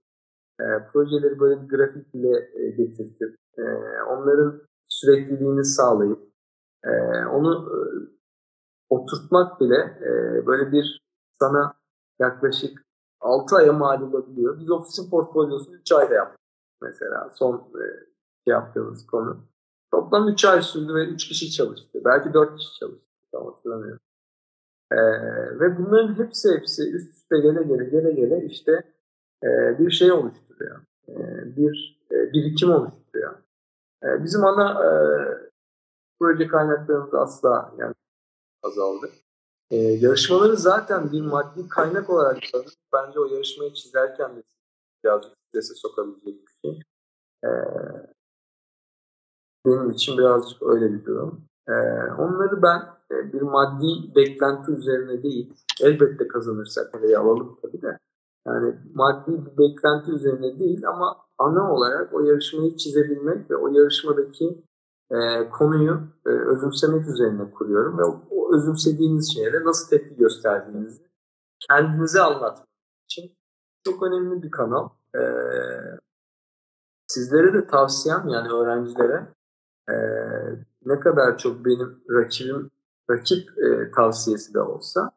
[0.59, 3.63] e, projeleri böyle bir grafik e, getirtip e,
[4.09, 6.19] onların sürekliliğini sağlayıp
[6.83, 6.91] e,
[7.25, 7.77] onu e,
[8.89, 11.01] oturtmak bile e, böyle bir
[11.39, 11.73] sana
[12.19, 12.83] yaklaşık
[13.19, 14.59] 6 aya mal olabiliyor.
[14.59, 16.39] Biz ofisin portfolyosunu 3 ayda yaptık
[16.81, 17.83] mesela son e,
[18.45, 19.45] şey yaptığımız konu.
[19.91, 22.01] Toplam 3 ay sürdü ve 3 kişi çalıştı.
[22.05, 23.07] Belki 4 kişi çalıştı.
[23.31, 23.99] Tam hatırlamıyorum.
[24.91, 24.97] Ee,
[25.59, 28.83] ve bunların hepsi hepsi üst üste gele gele gele gele işte
[29.43, 30.79] e, bir şey oluşturuyor.
[31.09, 31.15] E,
[31.57, 33.33] bir e, birikim oluşturuyor.
[34.03, 34.89] E, bizim ana e,
[36.19, 37.93] proje kaynaklarımız asla yani
[38.63, 39.09] azaldı.
[39.71, 44.43] Ee, yarışmaları zaten bir maddi kaynak olarak görüp bence o yarışmayı çizerken de
[45.03, 46.81] birazcık strese sokabilecek bir şey.
[47.43, 47.49] Ee,
[49.65, 51.50] benim için birazcık öyle bir durum.
[51.71, 51.73] Ee,
[52.17, 52.79] onları ben
[53.11, 57.97] e, bir maddi beklenti üzerine değil, elbette kazanırsak parayı alalım tabii de.
[58.47, 64.63] Yani maddi bir beklenti üzerine değil ama ana olarak o yarışmayı çizebilmek ve o yarışmadaki
[65.11, 71.03] e, konuyu e, özümsemek üzerine kuruyorum ve o, o özümsediğiniz şeylere nasıl tepki gösterdiğinizi
[71.69, 72.67] kendinize anlatmak
[73.05, 73.31] için
[73.85, 74.89] çok önemli bir kanal.
[75.15, 75.21] E,
[77.07, 79.27] sizlere de tavsiyem yani öğrencilere
[79.89, 79.95] e,
[80.85, 82.71] ne kadar çok benim rakibim
[83.09, 85.11] rakip e, tavsiyesi de olsa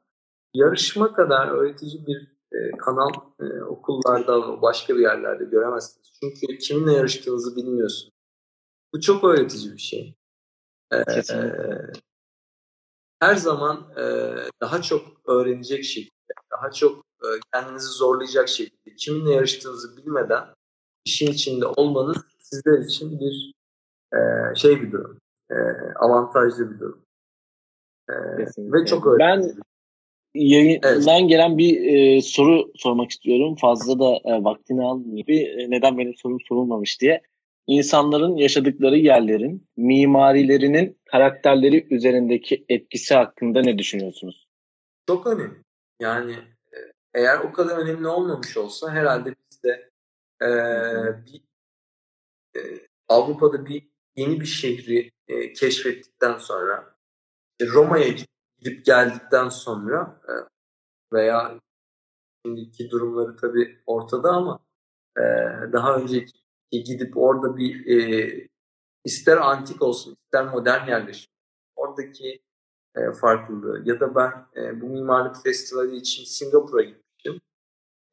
[0.54, 6.12] yarışma kadar öğretici bir e, kanal e, okullarda başka bir yerlerde göremezsiniz.
[6.20, 8.14] Çünkü kiminle yarıştığınızı bilmiyorsunuz.
[8.94, 10.16] Bu çok öğretici bir şey.
[10.92, 11.04] Ee,
[13.20, 19.96] her zaman e, daha çok öğrenecek şekilde, daha çok e, kendinizi zorlayacak şekilde, kiminle yarıştığınızı
[19.96, 20.44] bilmeden
[21.04, 23.54] işin içinde olmanız sizler için bir
[24.12, 25.18] e, şey bir durum,
[25.50, 25.54] e,
[25.96, 27.04] avantajlı bir durum.
[28.08, 28.14] E,
[28.58, 29.18] ve çok öğretici.
[29.18, 29.54] Ben
[30.34, 31.28] yayından evet.
[31.28, 33.56] gelen bir e, soru sormak istiyorum.
[33.60, 35.26] Fazla da e, vaktini almayayım.
[35.28, 37.22] E, neden benim sorum sorulmamış diye
[37.66, 44.48] insanların yaşadıkları yerlerin mimarilerinin karakterleri üzerindeki etkisi hakkında ne düşünüyorsunuz?
[45.06, 45.64] Çok önemli.
[46.00, 46.32] Yani
[46.72, 46.78] e,
[47.14, 49.90] eğer o kadar önemli olmamış olsa herhalde biz de
[50.42, 50.48] e,
[51.26, 51.42] bir
[52.56, 52.60] e,
[53.08, 56.94] Avrupa'da bir yeni bir şehri e, keşfettikten sonra
[57.62, 58.08] Roma'ya
[58.58, 60.32] gidip geldikten sonra e,
[61.12, 61.60] veya
[62.46, 64.58] şimdiki durumları tabii ortada ama
[65.18, 65.22] e,
[65.72, 66.32] daha önceki
[66.70, 68.48] gidip orada bir e,
[69.04, 71.30] ister antik olsun ister modern yerleşim
[71.76, 72.42] oradaki
[72.96, 77.40] e, farklılığı ya da ben e, bu mimarlık festivali için Singapur'a gitmiştim.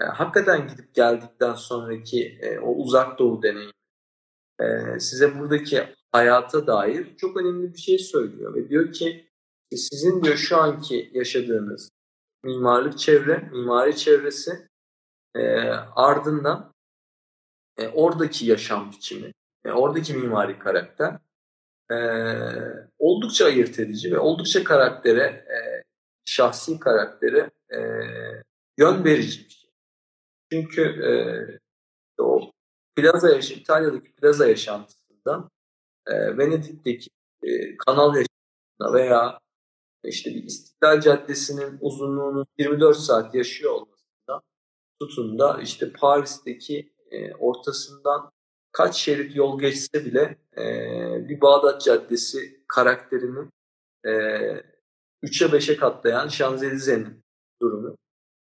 [0.01, 3.80] e, hakikaten gidip geldikten sonraki e, o uzak doğu deneyimi
[4.59, 9.29] e, size buradaki hayata dair çok önemli bir şey söylüyor ve diyor ki
[9.75, 11.91] sizin diyor şu anki yaşadığınız
[12.43, 14.67] mimarlık çevre, mimari çevresi
[15.35, 15.41] e,
[15.95, 16.73] ardından
[17.77, 19.33] e, oradaki yaşam biçimi,
[19.65, 21.17] e, oradaki mimari karakter
[21.91, 21.97] e,
[22.99, 25.83] oldukça ayırt edici ve oldukça karaktere, e,
[26.25, 27.79] şahsi karaktere e,
[28.77, 29.69] yön verici bir şey.
[30.51, 31.11] Çünkü e,
[32.21, 32.50] o
[32.95, 35.49] plaza İtalya'daki plaza yaşantısından
[36.07, 37.09] e, Venedik'teki
[37.43, 39.39] e, kanal yaşantısına veya
[40.03, 44.41] işte bir İstiklal Caddesi'nin uzunluğunu 24 saat yaşıyor olmasından
[45.01, 48.31] tutun da işte Paris'teki e, ortasından
[48.71, 50.63] kaç şerit yol geçse bile e,
[51.29, 53.49] bir Bağdat Caddesi karakterini
[54.05, 54.09] e,
[55.23, 57.23] 3'e 5'e katlayan Şanzelize'nin
[57.61, 57.97] durumu.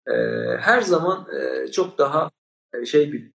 [0.07, 0.13] E,
[0.57, 2.29] her zaman e, çok daha
[2.73, 3.31] e, şey bir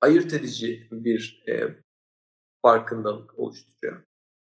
[0.00, 1.76] ayırt edici bir e,
[2.62, 4.02] farkındalık oluşturuyor.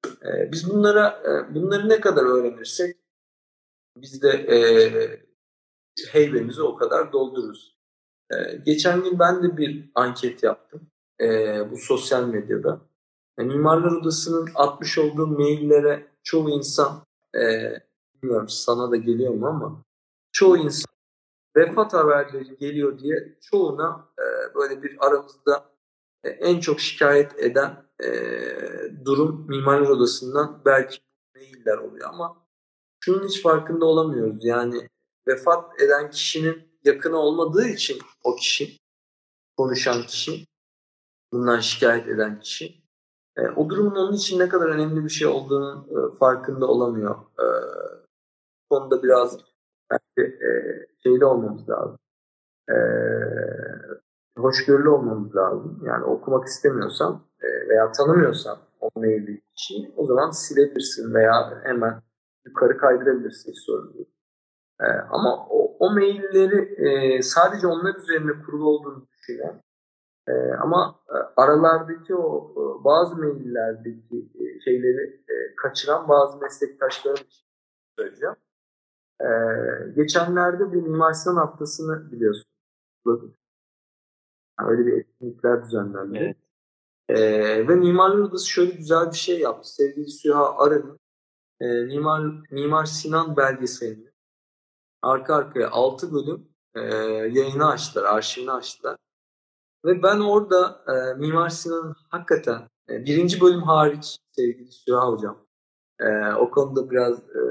[0.06, 2.98] E, biz bunlara e, bunları ne kadar öğrenirsek
[3.98, 4.58] biz de e,
[6.12, 7.76] heybemizi o kadar doldururuz.
[8.32, 10.88] E, geçen gün ben de bir anket yaptım
[11.22, 11.28] e,
[11.72, 12.82] bu sosyal medyada.
[13.38, 17.74] E, Mimarlar Odası'nın atmış olduğu maillere çoğu insan e,
[18.14, 19.84] bilmiyorum sana da geliyor mu ama
[20.32, 20.94] çoğu insan
[21.56, 25.74] vefat haberleri geliyor diye çoğuna e, böyle bir aramızda
[26.24, 28.10] e, en çok şikayet eden e,
[29.06, 30.98] durum Mimarlar Odası'ndan belki
[31.36, 32.48] mailler oluyor ama
[33.00, 34.46] şunun hiç farkında olamıyoruz.
[34.46, 34.90] Yani
[35.28, 38.80] vefat eden kişinin yakını olmadığı için o kişi,
[39.58, 40.48] konuşan kişi,
[41.32, 42.84] bundan şikayet eden kişi,
[43.38, 47.16] e, o durumun onun için ne kadar önemli bir şey olduğunu e, farkında olamıyor.
[47.16, 47.46] E,
[48.70, 49.53] konuda biraz
[49.92, 50.50] belki e,
[51.04, 52.00] şeyli olmamız lazım.
[52.70, 52.76] E,
[54.38, 55.82] hoşgörülü olmamız lazım.
[55.86, 62.02] Yani okumak istemiyorsan e, veya tanımıyorsan o maili kişiyi o zaman silebilirsin veya hemen
[62.46, 63.70] yukarı kaydırabilirsin hiç.
[64.82, 69.62] E, ama o, o mailleri e, sadece onlar üzerine kurulu olduğunu düşünen
[70.28, 77.46] e, ama e, aralardaki o e, bazı maillerdeki e, şeyleri e, kaçıran bazı meslektaşlarım için
[78.00, 78.36] söyleyeceğim.
[79.24, 79.30] E,
[79.96, 82.46] geçenlerde bir Mimar Sinan haftasını biliyorsun.
[84.60, 86.18] Yani öyle bir etkinlikler düzenlendi.
[86.18, 86.38] Evet.
[87.10, 89.74] Ee, ve Mimarlar Odası şöyle güzel bir şey yaptı.
[89.74, 91.00] Sevgili Süha Arı'nın
[91.62, 94.12] e, Mimar, Mimar Sinan belgeselini
[95.02, 96.82] arka arkaya 6 bölüm e,
[97.40, 98.98] yayını açtılar, arşivini açtılar.
[99.86, 105.46] Ve ben orada e, Mimar Sinan'ın hakikaten e, birinci bölüm hariç sevgili Süha Hocam
[106.00, 107.42] e, o konuda biraz e,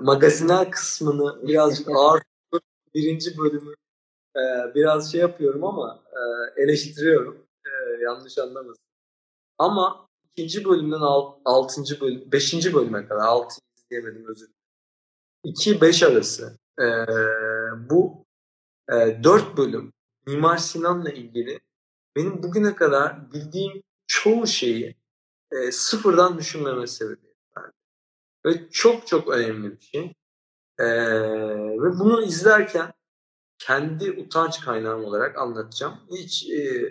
[0.00, 2.22] magazinel kısmını birazcık ağır
[2.94, 3.74] birinci bölümü
[4.36, 7.46] e, biraz şey yapıyorum ama e, eleştiriyorum.
[7.66, 8.84] E, yanlış anlamasın.
[9.58, 14.54] Ama ikinci bölümden alt, altıncı bölüm, beşinci bölüme kadar altı izleyemedim özür dilerim.
[15.44, 16.86] 2-5 arası e,
[17.90, 18.24] bu
[18.92, 19.92] e, 4 bölüm
[20.26, 21.60] Mimar Sinan'la ilgili
[22.16, 24.96] benim bugüne kadar bildiğim çoğu şeyi
[25.52, 27.29] e, sıfırdan düşünmeme sebebi.
[28.46, 30.12] Ve çok çok önemli bir şey.
[30.78, 30.86] E,
[31.82, 32.92] ve bunu izlerken
[33.58, 35.94] kendi utanç kaynağım olarak anlatacağım.
[36.10, 36.84] Hiç e,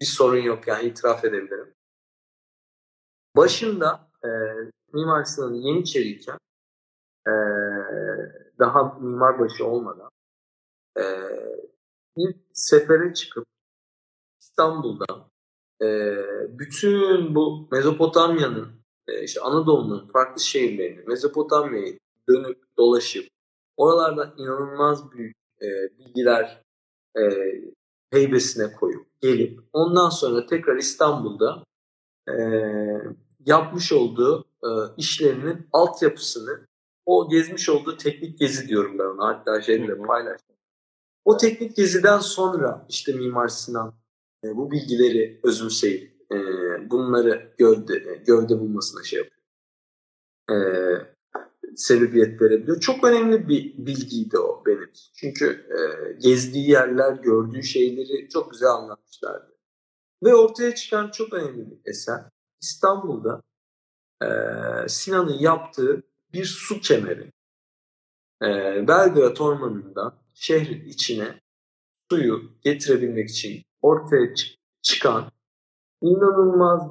[0.00, 1.74] bir sorun yok yani itiraf edebilirim.
[3.36, 4.28] Başında e,
[4.92, 6.38] Mimar Sinan'ın Yeniçeriyken
[7.26, 7.32] e,
[8.58, 10.10] daha mimarbaşı olmadan
[10.98, 11.04] e,
[12.16, 13.46] bir sefere çıkıp
[14.40, 15.30] İstanbul'da
[15.82, 15.88] e,
[16.58, 18.81] bütün bu Mezopotamya'nın
[19.22, 23.28] işte Anadolu'nun farklı şehirlerini Mezopotamya'yı dönüp dolaşıp
[23.76, 26.62] oralardan inanılmaz büyük e, bilgiler
[27.16, 27.22] e,
[28.10, 31.64] heybesine koyup gelip ondan sonra tekrar İstanbul'da
[32.28, 32.34] e,
[33.46, 36.66] yapmış olduğu e, işlerinin altyapısını
[37.06, 40.56] o gezmiş olduğu teknik gezi diyorum ben ona hatta şeyle paylaştım.
[41.24, 43.94] O teknik geziden sonra işte Mimar Sinan
[44.44, 46.36] e, bu bilgileri özümseyip e,
[46.90, 49.42] bunları gövde, gövde bulmasına şey yapıyor.
[50.50, 50.56] E,
[51.76, 52.80] sebebiyet verebiliyor.
[52.80, 54.90] Çok önemli bir bilgiydi o benim.
[55.14, 59.52] Çünkü e, gezdiği yerler, gördüğü şeyleri çok güzel anlatmışlardı.
[60.24, 62.20] Ve ortaya çıkan çok önemli bir eser.
[62.60, 63.42] İstanbul'da
[64.22, 64.28] e,
[64.88, 66.02] Sinan'ın yaptığı
[66.32, 67.32] bir su kemeri.
[68.42, 68.48] E,
[68.88, 71.40] Belgrad Ormanı'ndan şehrin içine
[72.10, 74.34] suyu getirebilmek için ortaya
[74.82, 75.32] çıkan
[76.02, 76.90] inanılmaz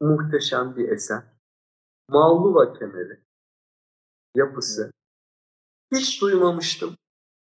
[0.00, 1.22] muhteşem bir eser.
[2.08, 3.20] Mağluba kemeri
[4.34, 4.92] yapısı
[5.92, 6.96] hiç duymamıştım,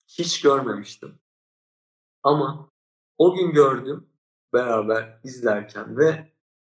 [0.06, 1.18] hiç görmemiştim.
[2.22, 2.70] Ama
[3.18, 4.06] o gün gördüm
[4.52, 6.32] beraber izlerken ve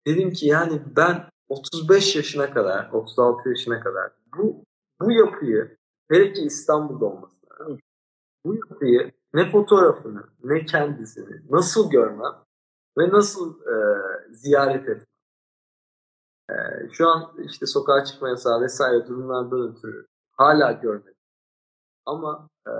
[0.06, 4.64] dedim ki yani ben 35 yaşına kadar, 36 yaşına kadar bu
[5.00, 5.76] bu yapıyı
[6.10, 7.78] hele ki İstanbul'da olmasına
[8.44, 12.44] bu yapıyı ne fotoğrafını ne kendisini nasıl görmem
[12.98, 13.74] ve nasıl e,
[14.34, 15.06] ziyaret etmem.
[16.50, 16.54] E,
[16.92, 21.14] şu an işte sokağa çıkma yasağı vesaire durumlardan ötürü hala görmedim.
[22.06, 22.70] Ama e,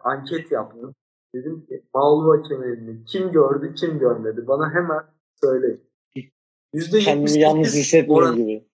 [0.00, 0.94] anket yaptım.
[1.34, 5.06] Dedim ki Mağluba kemerini kim gördü kim görmedi bana hemen
[5.40, 5.90] söyleyin.
[7.04, 8.36] Kendimi yalnız hissetmiyorum oran...
[8.36, 8.68] gibi.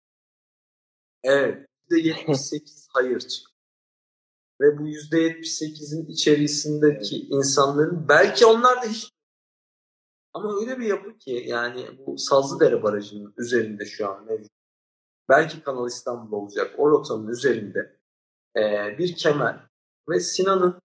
[1.22, 1.66] Evet.
[1.90, 3.53] %78 hayır çıktı.
[4.61, 9.12] Ve bu %78'in içerisindeki insanların belki onlar da hiç
[10.37, 14.53] ama öyle bir yapı ki yani bu Sazlıdere Barajı'nın üzerinde şu an mevcut.
[15.28, 16.74] Belki Kanal İstanbul olacak.
[16.78, 17.99] O rotanın üzerinde
[18.57, 19.70] e, bir kemer
[20.09, 20.80] ve Sinan'ın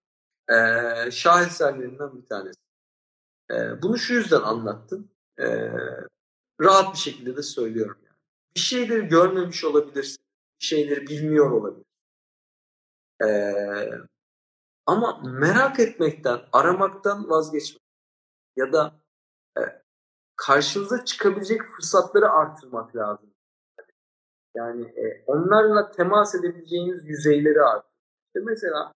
[0.50, 2.60] e, şaheserlerinden bir tanesi.
[3.52, 5.12] E, bunu şu yüzden anlattım.
[5.40, 5.72] E,
[6.62, 7.98] rahat bir şekilde de söylüyorum.
[8.06, 8.18] Yani.
[8.56, 10.24] Bir şeyleri görmemiş olabilirsin.
[10.62, 11.86] Bir şeyleri bilmiyor olabilir.
[13.24, 13.90] Ee,
[14.86, 17.82] ama merak etmekten, aramaktan vazgeçmek
[18.56, 19.01] ya da e,
[20.48, 23.30] karşınıza çıkabilecek fırsatları artırmak lazım.
[24.56, 27.92] Yani e, onlarla temas edebileceğiniz yüzeyleri artır.
[28.28, 28.94] İşte mesela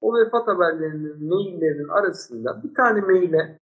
[0.00, 3.58] o vefat haberlerinin, maillerinin arasında bir tane maile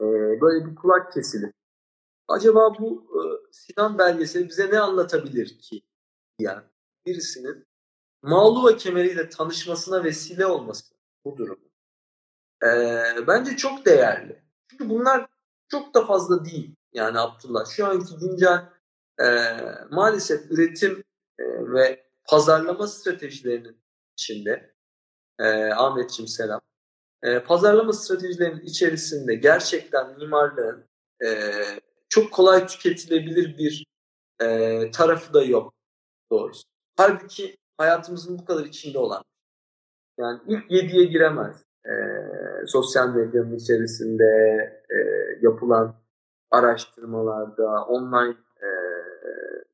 [0.00, 0.06] e,
[0.40, 1.54] böyle bir kulak kesilip
[2.28, 3.20] acaba bu e,
[3.52, 5.82] Sinan belgeseli bize ne anlatabilir ki?
[6.38, 6.62] Yani
[7.06, 7.66] birisinin
[8.22, 10.94] Mağluba kemeriyle tanışmasına vesile olması
[11.24, 11.58] bu durum.
[12.62, 12.68] E,
[13.26, 14.42] bence çok değerli.
[14.70, 15.29] Çünkü bunlar
[15.70, 16.74] çok da fazla değil.
[16.92, 18.68] Yani Abdullah şu anki güncel
[19.20, 19.26] e,
[19.90, 21.04] maalesef üretim
[21.38, 23.82] e, ve pazarlama stratejilerinin
[24.18, 24.74] içinde
[25.38, 26.60] e, Ahmetciğim selam.
[27.22, 30.84] E, pazarlama stratejilerinin içerisinde gerçekten mimarlığın
[31.24, 31.52] e,
[32.08, 33.86] çok kolay tüketilebilir bir
[34.42, 35.74] e, tarafı da yok
[36.32, 36.62] doğrusu.
[36.96, 39.24] Halbuki hayatımızın bu kadar içinde olan.
[40.18, 41.64] Yani ilk yediye giremez.
[41.86, 41.92] E,
[42.66, 44.24] sosyal medyanın içerisinde
[44.90, 44.98] e,
[45.42, 45.94] yapılan
[46.50, 48.68] araştırmalarda, online e,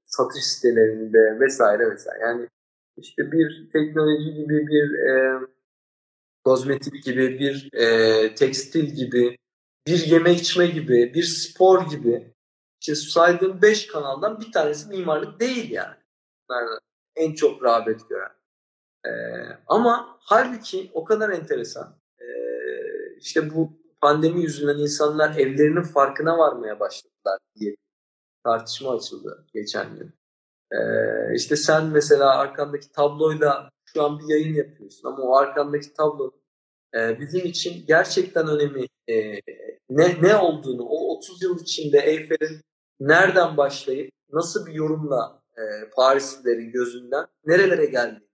[0.05, 2.23] satış sitelerinde vesaire vesaire.
[2.23, 2.49] Yani
[2.97, 5.41] işte bir teknoloji gibi, bir e,
[6.45, 9.37] kozmetik gibi, bir e, tekstil gibi,
[9.87, 12.37] bir yeme içme gibi, bir spor gibi
[12.81, 15.97] işte saydığım 5 kanaldan bir tanesi mimarlık değil yani.
[16.49, 16.79] Bunlar
[17.17, 18.33] en çok rağbet gören.
[19.07, 19.11] Ee,
[19.67, 21.97] ama halbuki o kadar enteresan.
[22.21, 22.25] Ee,
[23.21, 27.77] işte bu pandemi yüzünden insanlar evlerinin farkına varmaya başladılar diye
[28.45, 30.15] tartışma açıldı geçen gün.
[30.73, 36.33] Ee, işte sen mesela arkandaki tabloyla şu an bir yayın yapıyorsun ama o arkandaki tablo
[36.95, 39.41] e, bizim için gerçekten önemi e,
[39.91, 42.61] ne, ne olduğunu, o 30 yıl içinde Eyfel'in
[43.01, 48.26] nereden başlayıp nasıl bir yorumla e, Parislilerin gözünden nerelere geldi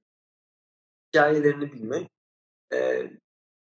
[1.12, 2.08] hikayelerini bilmek.
[2.72, 3.10] E,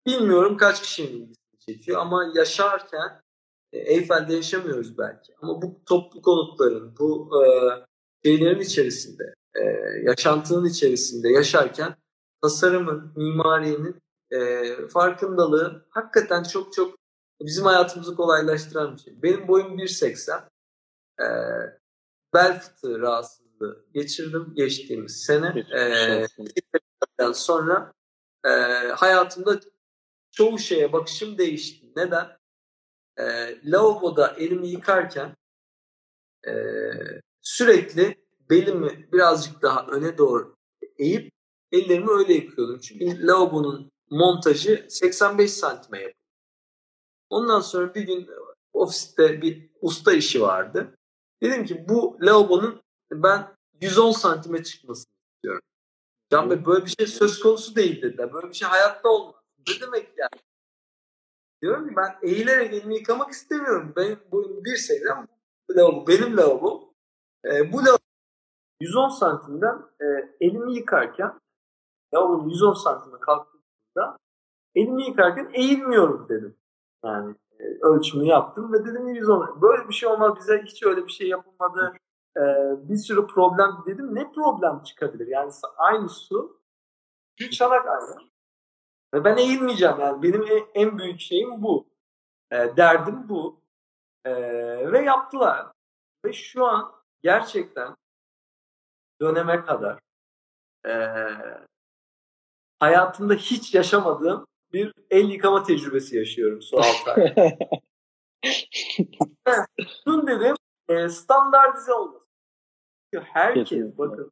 [0.05, 3.21] bilmiyorum kaç kişinin ilgisini çekiyor ama yaşarken
[3.73, 7.47] e, Eyfel'de yaşamıyoruz belki ama bu toplu konutların, bu e,
[8.25, 9.61] şeylerin içerisinde, e,
[10.03, 11.95] yaşantının içerisinde yaşarken
[12.41, 13.95] tasarımın, mimariyenin
[14.31, 16.95] e, farkındalığı hakikaten çok çok
[17.41, 19.23] bizim hayatımızı kolaylaştıran bir şey.
[19.23, 20.41] Benim boyum 1.80.
[21.19, 21.25] E,
[22.33, 25.53] bel fıtığı rahatsızlığı geçirdim geçtiğimiz sene.
[27.19, 27.93] Ee, sonra
[28.45, 28.49] e,
[28.95, 29.59] hayatımda
[30.31, 31.87] çoğu şeye bakışım değişti.
[31.95, 32.37] Neden?
[33.17, 33.23] E,
[33.65, 35.35] lavaboda elimi yıkarken
[36.47, 36.53] e,
[37.41, 40.55] sürekli belimi birazcık daha öne doğru
[40.97, 41.31] eğip
[41.71, 42.79] ellerimi öyle yıkıyordum.
[42.79, 46.17] Çünkü lavabonun montajı 85 santime yapıldı.
[47.29, 48.29] Ondan sonra bir gün
[48.73, 50.95] ofiste bir usta işi vardı.
[51.41, 52.81] Dedim ki bu lavabonun
[53.11, 55.61] ben 110 santime çıkmasını istiyorum.
[56.33, 58.33] Can Bey böyle bir şey söz konusu değil dediler.
[58.33, 59.35] Böyle bir şey hayatta olmaz.
[59.67, 60.43] Ne demek yani?
[61.61, 63.93] Diyorum ki ben eğilerek elimi yıkamak istemiyorum.
[63.95, 65.27] Benim boyum 1.80
[65.69, 66.93] bu lavabo benim lavabo.
[67.45, 67.97] E, bu lavabo
[68.79, 70.05] 110 santimden e,
[70.41, 71.39] elimi yıkarken
[72.13, 74.17] lavabonun 110 santime kalktığında
[74.75, 76.57] elimi yıkarken eğilmiyorum dedim.
[77.05, 79.61] Yani e, ölçümü yaptım ve dedim 110.
[79.61, 81.93] Böyle bir şey olmaz bize hiç öyle bir şey yapılmadı.
[82.37, 82.41] Ee,
[82.89, 84.15] bir sürü problem dedim.
[84.15, 85.27] Ne problem çıkabilir?
[85.27, 86.61] Yani aynı su
[87.39, 88.29] bir çanak aynı.
[89.13, 90.23] Ve ben eğilmeyeceğim yani.
[90.23, 91.87] Benim en büyük şeyim bu.
[92.51, 93.61] E, derdim bu.
[94.25, 94.31] E,
[94.91, 95.67] ve yaptılar.
[96.25, 97.95] Ve şu an gerçekten
[99.21, 99.99] döneme kadar
[100.87, 100.93] e,
[102.79, 107.35] hayatımda hiç yaşamadığım bir el yıkama tecrübesi yaşıyorum su altı ay.
[110.03, 110.55] Şunu dedim
[110.89, 112.22] e, standartize olmasın.
[113.21, 113.97] Herkes Kesinlikle.
[113.97, 114.31] bakın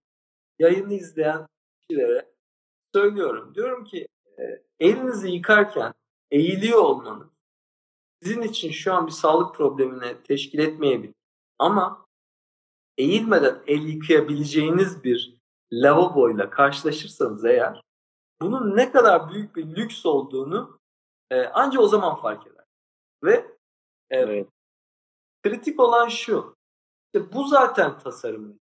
[0.59, 1.47] yayını izleyen
[1.81, 2.31] kişilere
[2.95, 3.55] söylüyorum.
[3.55, 4.07] Diyorum ki
[4.39, 4.43] e,
[4.79, 5.93] elinizi yıkarken
[6.31, 7.27] eğiliyor olmanız
[8.23, 11.15] sizin için şu an bir sağlık problemine teşkil etmeyebilir.
[11.59, 12.05] Ama
[12.97, 15.37] eğilmeden el yıkayabileceğiniz bir
[15.73, 17.81] lavaboyla karşılaşırsanız eğer
[18.41, 20.79] bunun ne kadar büyük bir lüks olduğunu
[21.31, 22.65] e, ancak o zaman fark eder.
[23.23, 23.33] Ve
[24.09, 24.47] e, Evet.
[25.43, 26.55] kritik olan şu.
[27.13, 28.59] İşte bu zaten tasarım.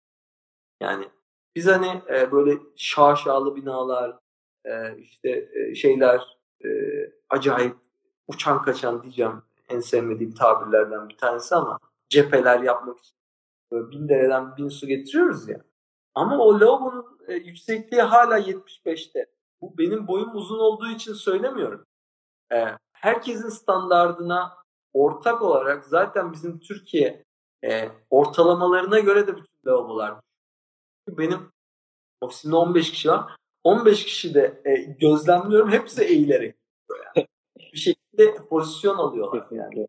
[0.81, 1.09] Yani
[1.55, 4.19] biz hani e, böyle şaşalı binalar,
[4.65, 6.69] e, işte e, şeyler e,
[7.29, 7.75] acayip
[8.27, 13.15] uçan kaçan diyeceğim en sevmediğim tabirlerden bir tanesi ama cepheler yapmak için
[13.71, 15.61] böyle bin dereden bin su getiriyoruz ya.
[16.15, 19.25] Ama o lavabonun e, yüksekliği hala 75'te.
[19.61, 21.85] Bu benim boyum uzun olduğu için söylemiyorum.
[22.53, 24.53] E, herkesin standardına
[24.93, 27.23] ortak olarak zaten bizim Türkiye
[27.63, 30.15] e, ortalamalarına göre de bütün lavabolar.
[31.07, 31.51] Benim
[32.21, 33.35] ofisimde 15 kişi var.
[33.63, 35.71] 15 kişi de e, gözlemliyorum.
[35.71, 36.55] Hepsi eğilerek.
[37.15, 37.27] Yani.
[37.73, 39.47] Bir şekilde pozisyon alıyorlar.
[39.51, 39.87] Yani.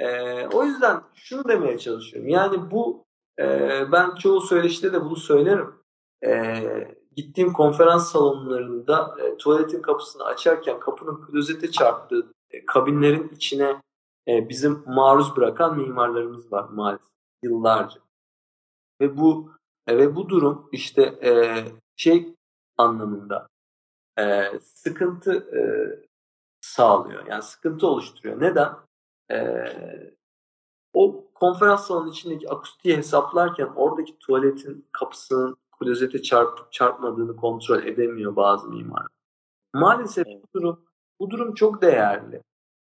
[0.00, 2.28] Ee, o yüzden şunu demeye çalışıyorum.
[2.28, 3.04] Yani bu
[3.38, 3.44] e,
[3.92, 5.74] ben çoğu söyleşide de bunu söylerim.
[6.26, 13.82] Ee, gittiğim konferans salonlarında e, tuvaletin kapısını açarken kapının klozete çarptığı e, kabinlerin içine
[14.28, 17.08] e, bizim maruz bırakan mimarlarımız var maalesef
[17.42, 18.00] yıllarca.
[19.00, 19.52] Ve bu
[19.86, 21.64] e, ve bu durum işte e,
[21.96, 22.34] şey
[22.76, 23.48] anlamında
[24.18, 25.60] e, sıkıntı e,
[26.60, 27.26] sağlıyor.
[27.26, 28.40] Yani sıkıntı oluşturuyor.
[28.40, 28.72] Neden?
[29.30, 30.14] Ee,
[30.92, 38.68] o konferans salonunun içindeki akustiği hesaplarken oradaki tuvaletin kapısının klozete çarpıp çarpmadığını kontrol edemiyor bazı
[38.68, 39.06] mimar.
[39.74, 40.84] Maalesef bu durum
[41.20, 42.42] bu durum çok değerli.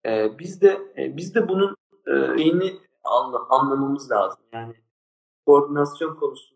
[0.06, 4.40] Ee, biz de e, biz de bunun e, yeni anla, anlamamız lazım.
[4.52, 4.74] Yani
[5.48, 6.54] koordinasyon konusu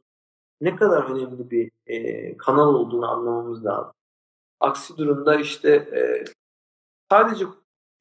[0.61, 3.93] ne kadar önemli bir e, kanal olduğunu anlamamız lazım.
[4.61, 6.25] Aksi durumda işte e,
[7.11, 7.53] sadece bir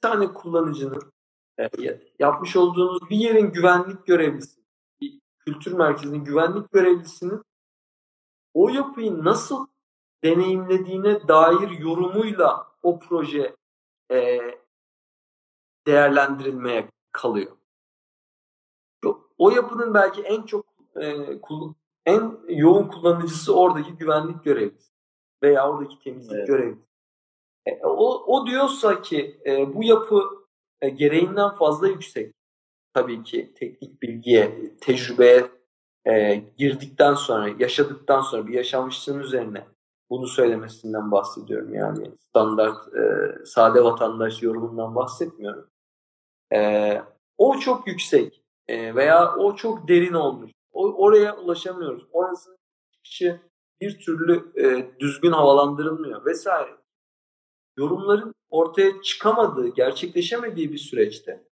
[0.02, 1.12] tane kullanıcının
[1.60, 1.70] e,
[2.20, 4.62] yapmış olduğunuz bir yerin güvenlik görevlisi,
[5.02, 7.42] bir kültür merkezinin güvenlik görevlisinin
[8.54, 9.68] o yapıyı nasıl
[10.24, 13.56] deneyimlediğine dair yorumuyla o proje
[14.12, 14.40] e,
[15.88, 17.58] değerlendirilmeye kalıyor.
[19.38, 20.71] O yapının belki en çok
[21.02, 21.40] e,
[22.06, 24.92] en yoğun kullanıcısı oradaki güvenlik görevlisi
[25.44, 26.48] veya oradaki temizlik Evet.
[26.48, 26.92] görevlisi.
[27.66, 30.24] E, o, o diyorsa ki e, bu yapı
[30.82, 32.34] e, gereğinden fazla yüksek.
[32.94, 35.48] Tabii ki teknik bilgiye, tecrübeye
[36.08, 39.68] e, girdikten sonra, yaşadıktan sonra bir yaşanmışlığın üzerine
[40.10, 41.74] bunu söylemesinden bahsediyorum.
[41.74, 43.02] Yani standart e,
[43.46, 45.68] sade vatandaş yorumundan bahsetmiyorum.
[46.54, 47.02] E,
[47.38, 50.52] o çok yüksek e, veya o çok derin olmuş.
[50.74, 52.08] Oraya ulaşamıyoruz.
[52.12, 52.58] Orası
[52.92, 53.40] çıkışı
[53.82, 56.78] bir türlü e, düzgün havalandırılmıyor vesaire.
[57.78, 61.48] Yorumların ortaya çıkamadığı, gerçekleşemediği bir süreçte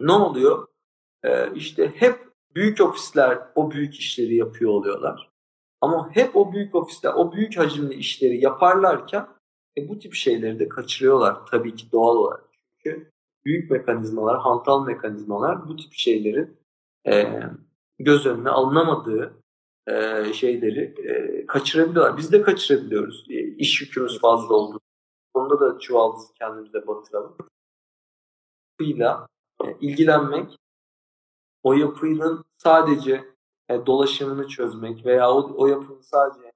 [0.00, 0.66] ne oluyor?
[1.24, 5.30] Ee, işte hep büyük ofisler o büyük işleri yapıyor oluyorlar.
[5.80, 9.28] Ama hep o büyük ofisler o büyük hacimli işleri yaparlarken
[9.78, 12.44] e, bu tip şeyleri de kaçırıyorlar tabii ki doğal olarak.
[12.52, 13.10] Çünkü
[13.44, 16.56] büyük mekanizmalar, hantal mekanizmalar bu tip şeylerin
[17.06, 17.40] e,
[18.04, 19.42] göz önüne alınamadığı
[19.86, 22.16] e, şeyleri e, kaçırabiliyorlar.
[22.16, 23.26] Biz de kaçırabiliyoruz.
[23.30, 24.80] E, iş yükümüz fazla oldu.
[25.34, 27.36] Onda da çuvaldızı kendimize batıralım.
[28.80, 29.26] Yapıyla
[29.64, 30.56] e, ilgilenmek,
[31.62, 33.24] o yapının sadece
[33.68, 36.52] e, dolaşımını çözmek veya o, o yapının sadece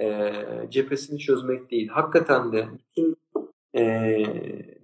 [0.00, 0.32] e,
[0.70, 1.88] cephesini çözmek değil.
[1.88, 3.16] Hakikaten de bütün
[3.76, 4.24] e,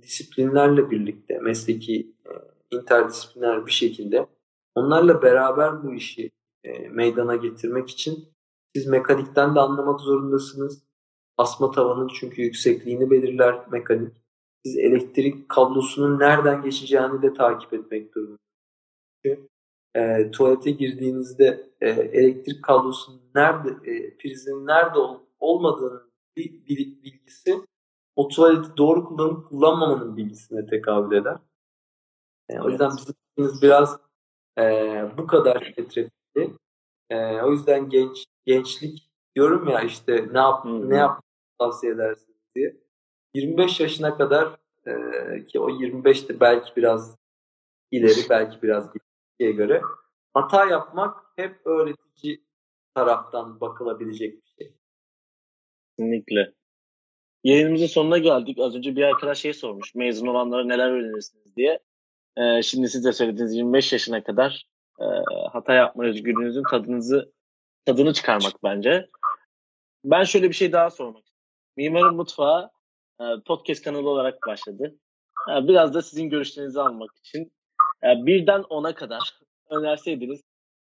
[0.02, 2.30] disiplinlerle birlikte mesleki e,
[2.76, 4.26] interdisipliner bir şekilde
[4.78, 6.30] onlarla beraber bu işi
[6.64, 8.28] e, meydana getirmek için
[8.76, 10.82] siz mekanikten de anlamak zorundasınız.
[11.36, 14.12] Asma tavanın çünkü yüksekliğini belirler mekanik.
[14.64, 18.48] Siz elektrik kablosunun nereden geçeceğini de takip etmek durumundasınız.
[19.24, 19.48] Çünkü
[19.94, 27.54] e, tuvalete girdiğinizde e, elektrik kablosunun nerede, e, prizinin nerede ol, olmadığının bilgisi
[28.16, 31.36] o tuvaleti doğru kullanıp kullanmamanın bilgisine tekabül eder.
[32.48, 34.00] E, o yüzden bizim biraz
[34.58, 34.62] e,
[35.18, 36.54] bu kadar çetrefilli.
[37.10, 40.90] E, o yüzden genç gençlik diyorum ya işte ne yap hı.
[40.90, 41.22] ne yap
[41.58, 42.76] tavsiye edersiniz diye.
[43.34, 44.56] 25 yaşına kadar
[44.86, 44.92] e,
[45.44, 47.16] ki o 25 de belki biraz
[47.90, 48.92] ileri belki biraz
[49.38, 49.82] geriye göre
[50.34, 52.44] hata yapmak hep öğretici
[52.94, 54.72] taraftan bakılabilecek bir şey.
[55.96, 56.52] Kesinlikle.
[57.44, 58.58] yayınımızın sonuna geldik.
[58.58, 59.94] Az önce bir arkadaş şey sormuş.
[59.94, 61.80] Mezun olanlara neler öğrenirsiniz diye.
[62.38, 64.66] Ee, şimdi siz de söylediğiniz 25 yaşına kadar
[65.00, 65.04] e,
[65.52, 67.32] hata yapma özgürlüğünüzün tadınızı
[67.84, 69.08] tadını çıkarmak bence.
[70.04, 71.48] Ben şöyle bir şey daha sormak istiyorum.
[71.76, 72.70] Mimarın Mutfağı
[73.20, 74.94] e, podcast kanalı olarak başladı.
[75.50, 77.52] E, biraz da sizin görüşlerinizi almak için
[78.04, 79.38] e, birden ona kadar
[79.70, 80.40] önerseydiniz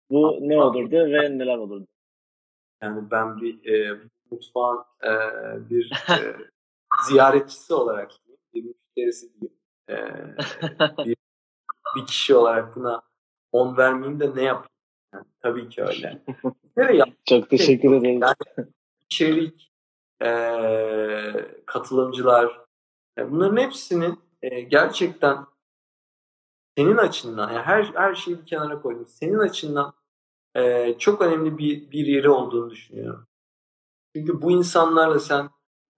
[0.09, 1.87] bu ne olurdu ve neler olurdu?
[2.81, 3.99] Yani ben bir e,
[4.31, 5.09] mutfağın e,
[5.69, 6.35] bir e,
[7.07, 8.11] ziyaretçisi olarak
[8.53, 9.57] bir müşterisi diyeyim.
[9.89, 9.95] E,
[11.05, 11.15] bir,
[11.95, 13.01] bir kişi olarak buna
[13.51, 14.69] on vermeyeyim de ne yapayım?
[15.13, 16.21] Yani, tabii ki öyle.
[17.29, 18.21] Çok teşekkür ederim.
[18.21, 18.35] Yani,
[19.05, 19.71] içerik,
[20.23, 20.29] e,
[21.65, 22.61] katılımcılar,
[23.17, 25.45] e, bunların hepsinin e, gerçekten
[26.77, 29.07] senin açından, yani her her şeyi bir kenara koydum.
[29.07, 29.93] Senin açından
[30.55, 33.27] e, çok önemli bir bir yeri olduğunu düşünüyorum.
[34.15, 35.49] Çünkü bu insanlarla sen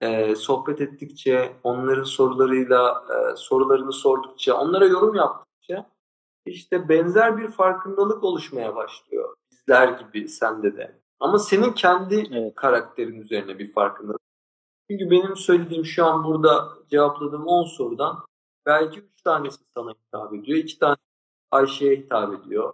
[0.01, 5.52] e, sohbet ettikçe, onların sorularıyla e, sorularını sordukça, onlara yorum yaptıkça
[6.45, 9.35] işte benzer bir farkındalık oluşmaya başlıyor.
[9.51, 10.99] Bizler gibi sende de.
[11.19, 12.55] Ama senin kendi evet.
[12.55, 14.21] karakterin üzerine bir farkındalık.
[14.89, 18.25] Çünkü benim söylediğim şu an burada cevapladığım 10 sorudan
[18.65, 20.57] belki 3 tanesi sana hitap ediyor.
[20.57, 20.95] 2 tane
[21.51, 22.73] Ayşe'ye hitap ediyor.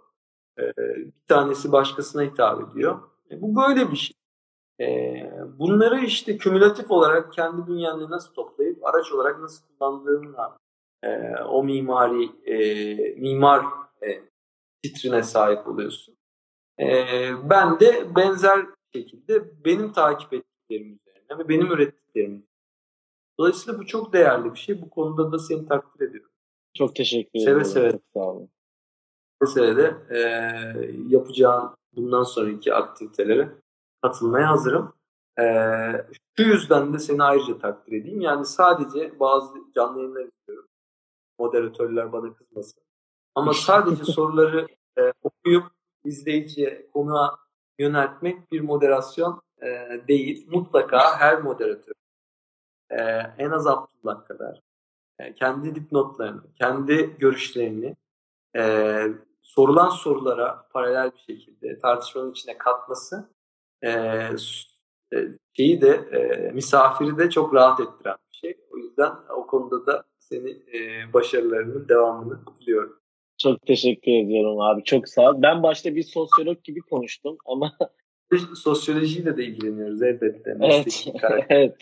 [0.96, 3.00] Bir tanesi başkasına hitap ediyor.
[3.30, 4.16] E, bu böyle bir şey.
[5.58, 10.59] Bunları işte kümülatif olarak kendi bünyende nasıl toplayıp araç olarak nasıl kullandığınla
[11.02, 13.64] e, o mimari e, mimar
[14.02, 14.22] e,
[14.82, 16.16] titrine sahip oluyorsun.
[16.80, 17.06] E,
[17.50, 22.46] ben de benzer şekilde benim takip ettiklerim üzerine ve benim ürettiklerim.
[23.38, 24.82] Dolayısıyla bu çok değerli bir şey.
[24.82, 26.30] Bu konuda da seni takdir ediyorum.
[26.74, 27.44] Çok teşekkür ederim.
[27.44, 27.92] Seve seve.
[27.92, 28.48] Çok sağ olun.
[29.46, 30.20] Seve de e,
[31.08, 33.48] yapacağın bundan sonraki aktivitelere
[34.02, 34.92] katılmaya hazırım.
[35.40, 35.44] E,
[36.36, 38.20] şu yüzden de seni ayrıca takdir edeyim.
[38.20, 40.69] Yani sadece bazı canlı yayınlar istiyorum
[41.40, 42.82] moderatörler bana kızmasın.
[43.34, 44.66] Ama sadece soruları
[44.98, 45.64] e, okuyup
[46.04, 47.38] izleyiciye konuğa
[47.78, 50.46] yöneltmek bir moderasyon e, değil.
[50.50, 51.92] Mutlaka her moderatör
[52.90, 53.00] e,
[53.38, 54.60] en az Abdullah kadar
[55.18, 57.96] e, kendi dipnotlarını, kendi görüşlerini
[58.56, 59.04] e,
[59.42, 63.30] sorulan sorulara paralel bir şekilde tartışmanın içine katması
[63.82, 63.90] e,
[65.12, 65.18] e
[65.52, 68.60] şeyi de e, misafiri de çok rahat ettiren bir şey.
[68.70, 73.00] O yüzden o konuda da seni e, başarılarının devamını diliyorum.
[73.38, 74.84] Çok teşekkür ediyorum abi.
[74.84, 75.42] Çok sağ ol.
[75.42, 77.76] Ben başta bir sosyolog gibi konuştum ama
[78.54, 80.56] sosyolojiyle de ilgileniyoruz elbette.
[80.60, 81.06] Evet.
[81.48, 81.76] evet.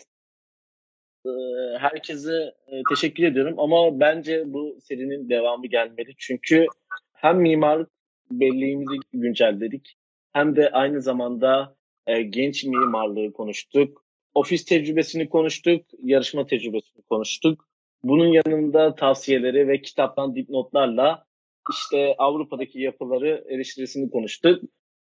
[1.27, 1.31] Ee,
[1.79, 6.15] herkese e, teşekkür ediyorum ama bence bu serinin devamı gelmeli.
[6.19, 6.67] Çünkü
[7.13, 7.91] hem mimarlık
[8.31, 9.97] belleğimizi güncelledik
[10.33, 11.77] hem de aynı zamanda
[12.07, 14.05] e, genç mimarlığı konuştuk.
[14.35, 17.68] Ofis tecrübesini konuştuk, yarışma tecrübesini konuştuk.
[18.03, 21.25] Bunun yanında tavsiyeleri ve kitaptan dipnotlarla
[21.71, 24.63] işte Avrupa'daki yapıları eleştirisini konuştuk.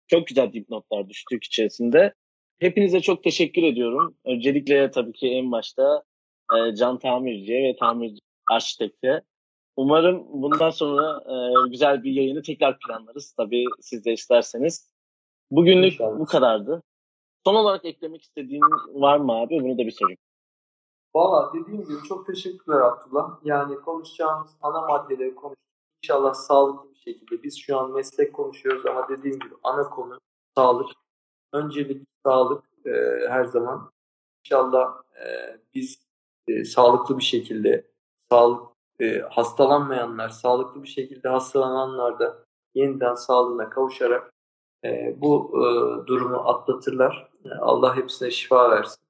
[0.08, 2.14] Çok güzel dipnotlar düştük içerisinde.
[2.60, 4.16] Hepinize çok teşekkür ediyorum.
[4.26, 6.04] Öncelikle tabii ki en başta
[6.54, 8.20] e, Can Tamirci'ye ve Tamirci
[8.52, 9.22] Arşitek'e.
[9.76, 13.34] Umarım bundan sonra e, güzel bir yayını tekrar planlarız.
[13.38, 14.92] Tabii siz de isterseniz.
[15.52, 16.84] Bugünlük bu kadardı.
[17.46, 18.62] Son olarak eklemek istediğin
[18.94, 19.60] var mı abi?
[19.64, 20.20] Bunu da bir sorayım.
[21.16, 23.40] Valla dediğim gibi çok teşekkürler Abdullah.
[23.44, 25.66] Yani konuşacağımız ana maddeleri konuştuk.
[26.04, 27.44] İnşallah sağlıklı bir şekilde.
[27.44, 30.20] Biz şu an meslek konuşuyoruz ama dediğim gibi ana konu
[30.58, 30.92] sağlık.
[31.54, 32.92] Öncelik sağlık e,
[33.30, 33.92] her zaman.
[34.46, 36.00] İnşallah e, biz
[36.48, 37.92] e, sağlıklı bir şekilde
[38.30, 38.64] sağlık
[39.00, 44.32] e, hastalanmayanlar, sağlıklı bir şekilde hastalananlar da yeniden sağlığına kavuşarak
[44.86, 45.64] e, bu e,
[46.08, 47.30] durumu atlatırlar.
[47.46, 49.01] E, Allah hepsine şifa versin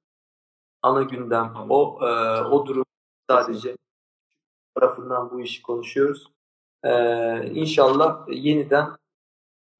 [0.82, 2.84] ana gündem o e, o durum
[3.30, 3.76] sadece
[4.74, 6.26] tarafından bu işi konuşuyoruz.
[6.84, 6.92] E,
[7.46, 8.88] inşallah yeniden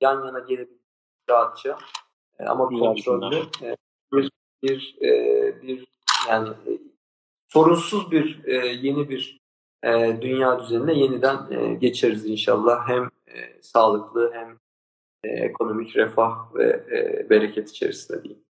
[0.00, 0.82] yan yana gelebiliriz
[1.30, 1.78] rahatça
[2.38, 3.76] e, ama kontrollü e,
[4.12, 4.30] bir
[4.62, 5.86] bir e, bir
[6.28, 6.72] yani e,
[7.48, 9.40] sorunsuz bir e, yeni bir
[9.84, 12.88] e, dünya düzenine yeniden e, geçeriz inşallah.
[12.88, 14.58] Hem e, sağlıklı hem
[15.24, 18.44] e, ekonomik refah ve e, bereket içerisinde diyeyim.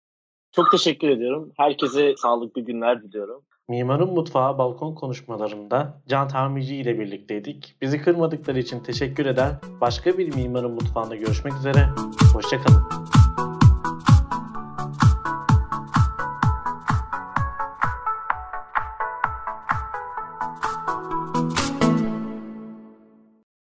[0.52, 1.52] Çok teşekkür ediyorum.
[1.56, 3.42] Herkese sağlıklı günler diliyorum.
[3.68, 7.76] Mimarın Mutfağı balkon konuşmalarında Can Tamirci ile birlikteydik.
[7.80, 9.52] Bizi kırmadıkları için teşekkür eder.
[9.80, 11.88] Başka bir Mimarın Mutfağı'nda görüşmek üzere.
[12.34, 13.11] Hoşçakalın.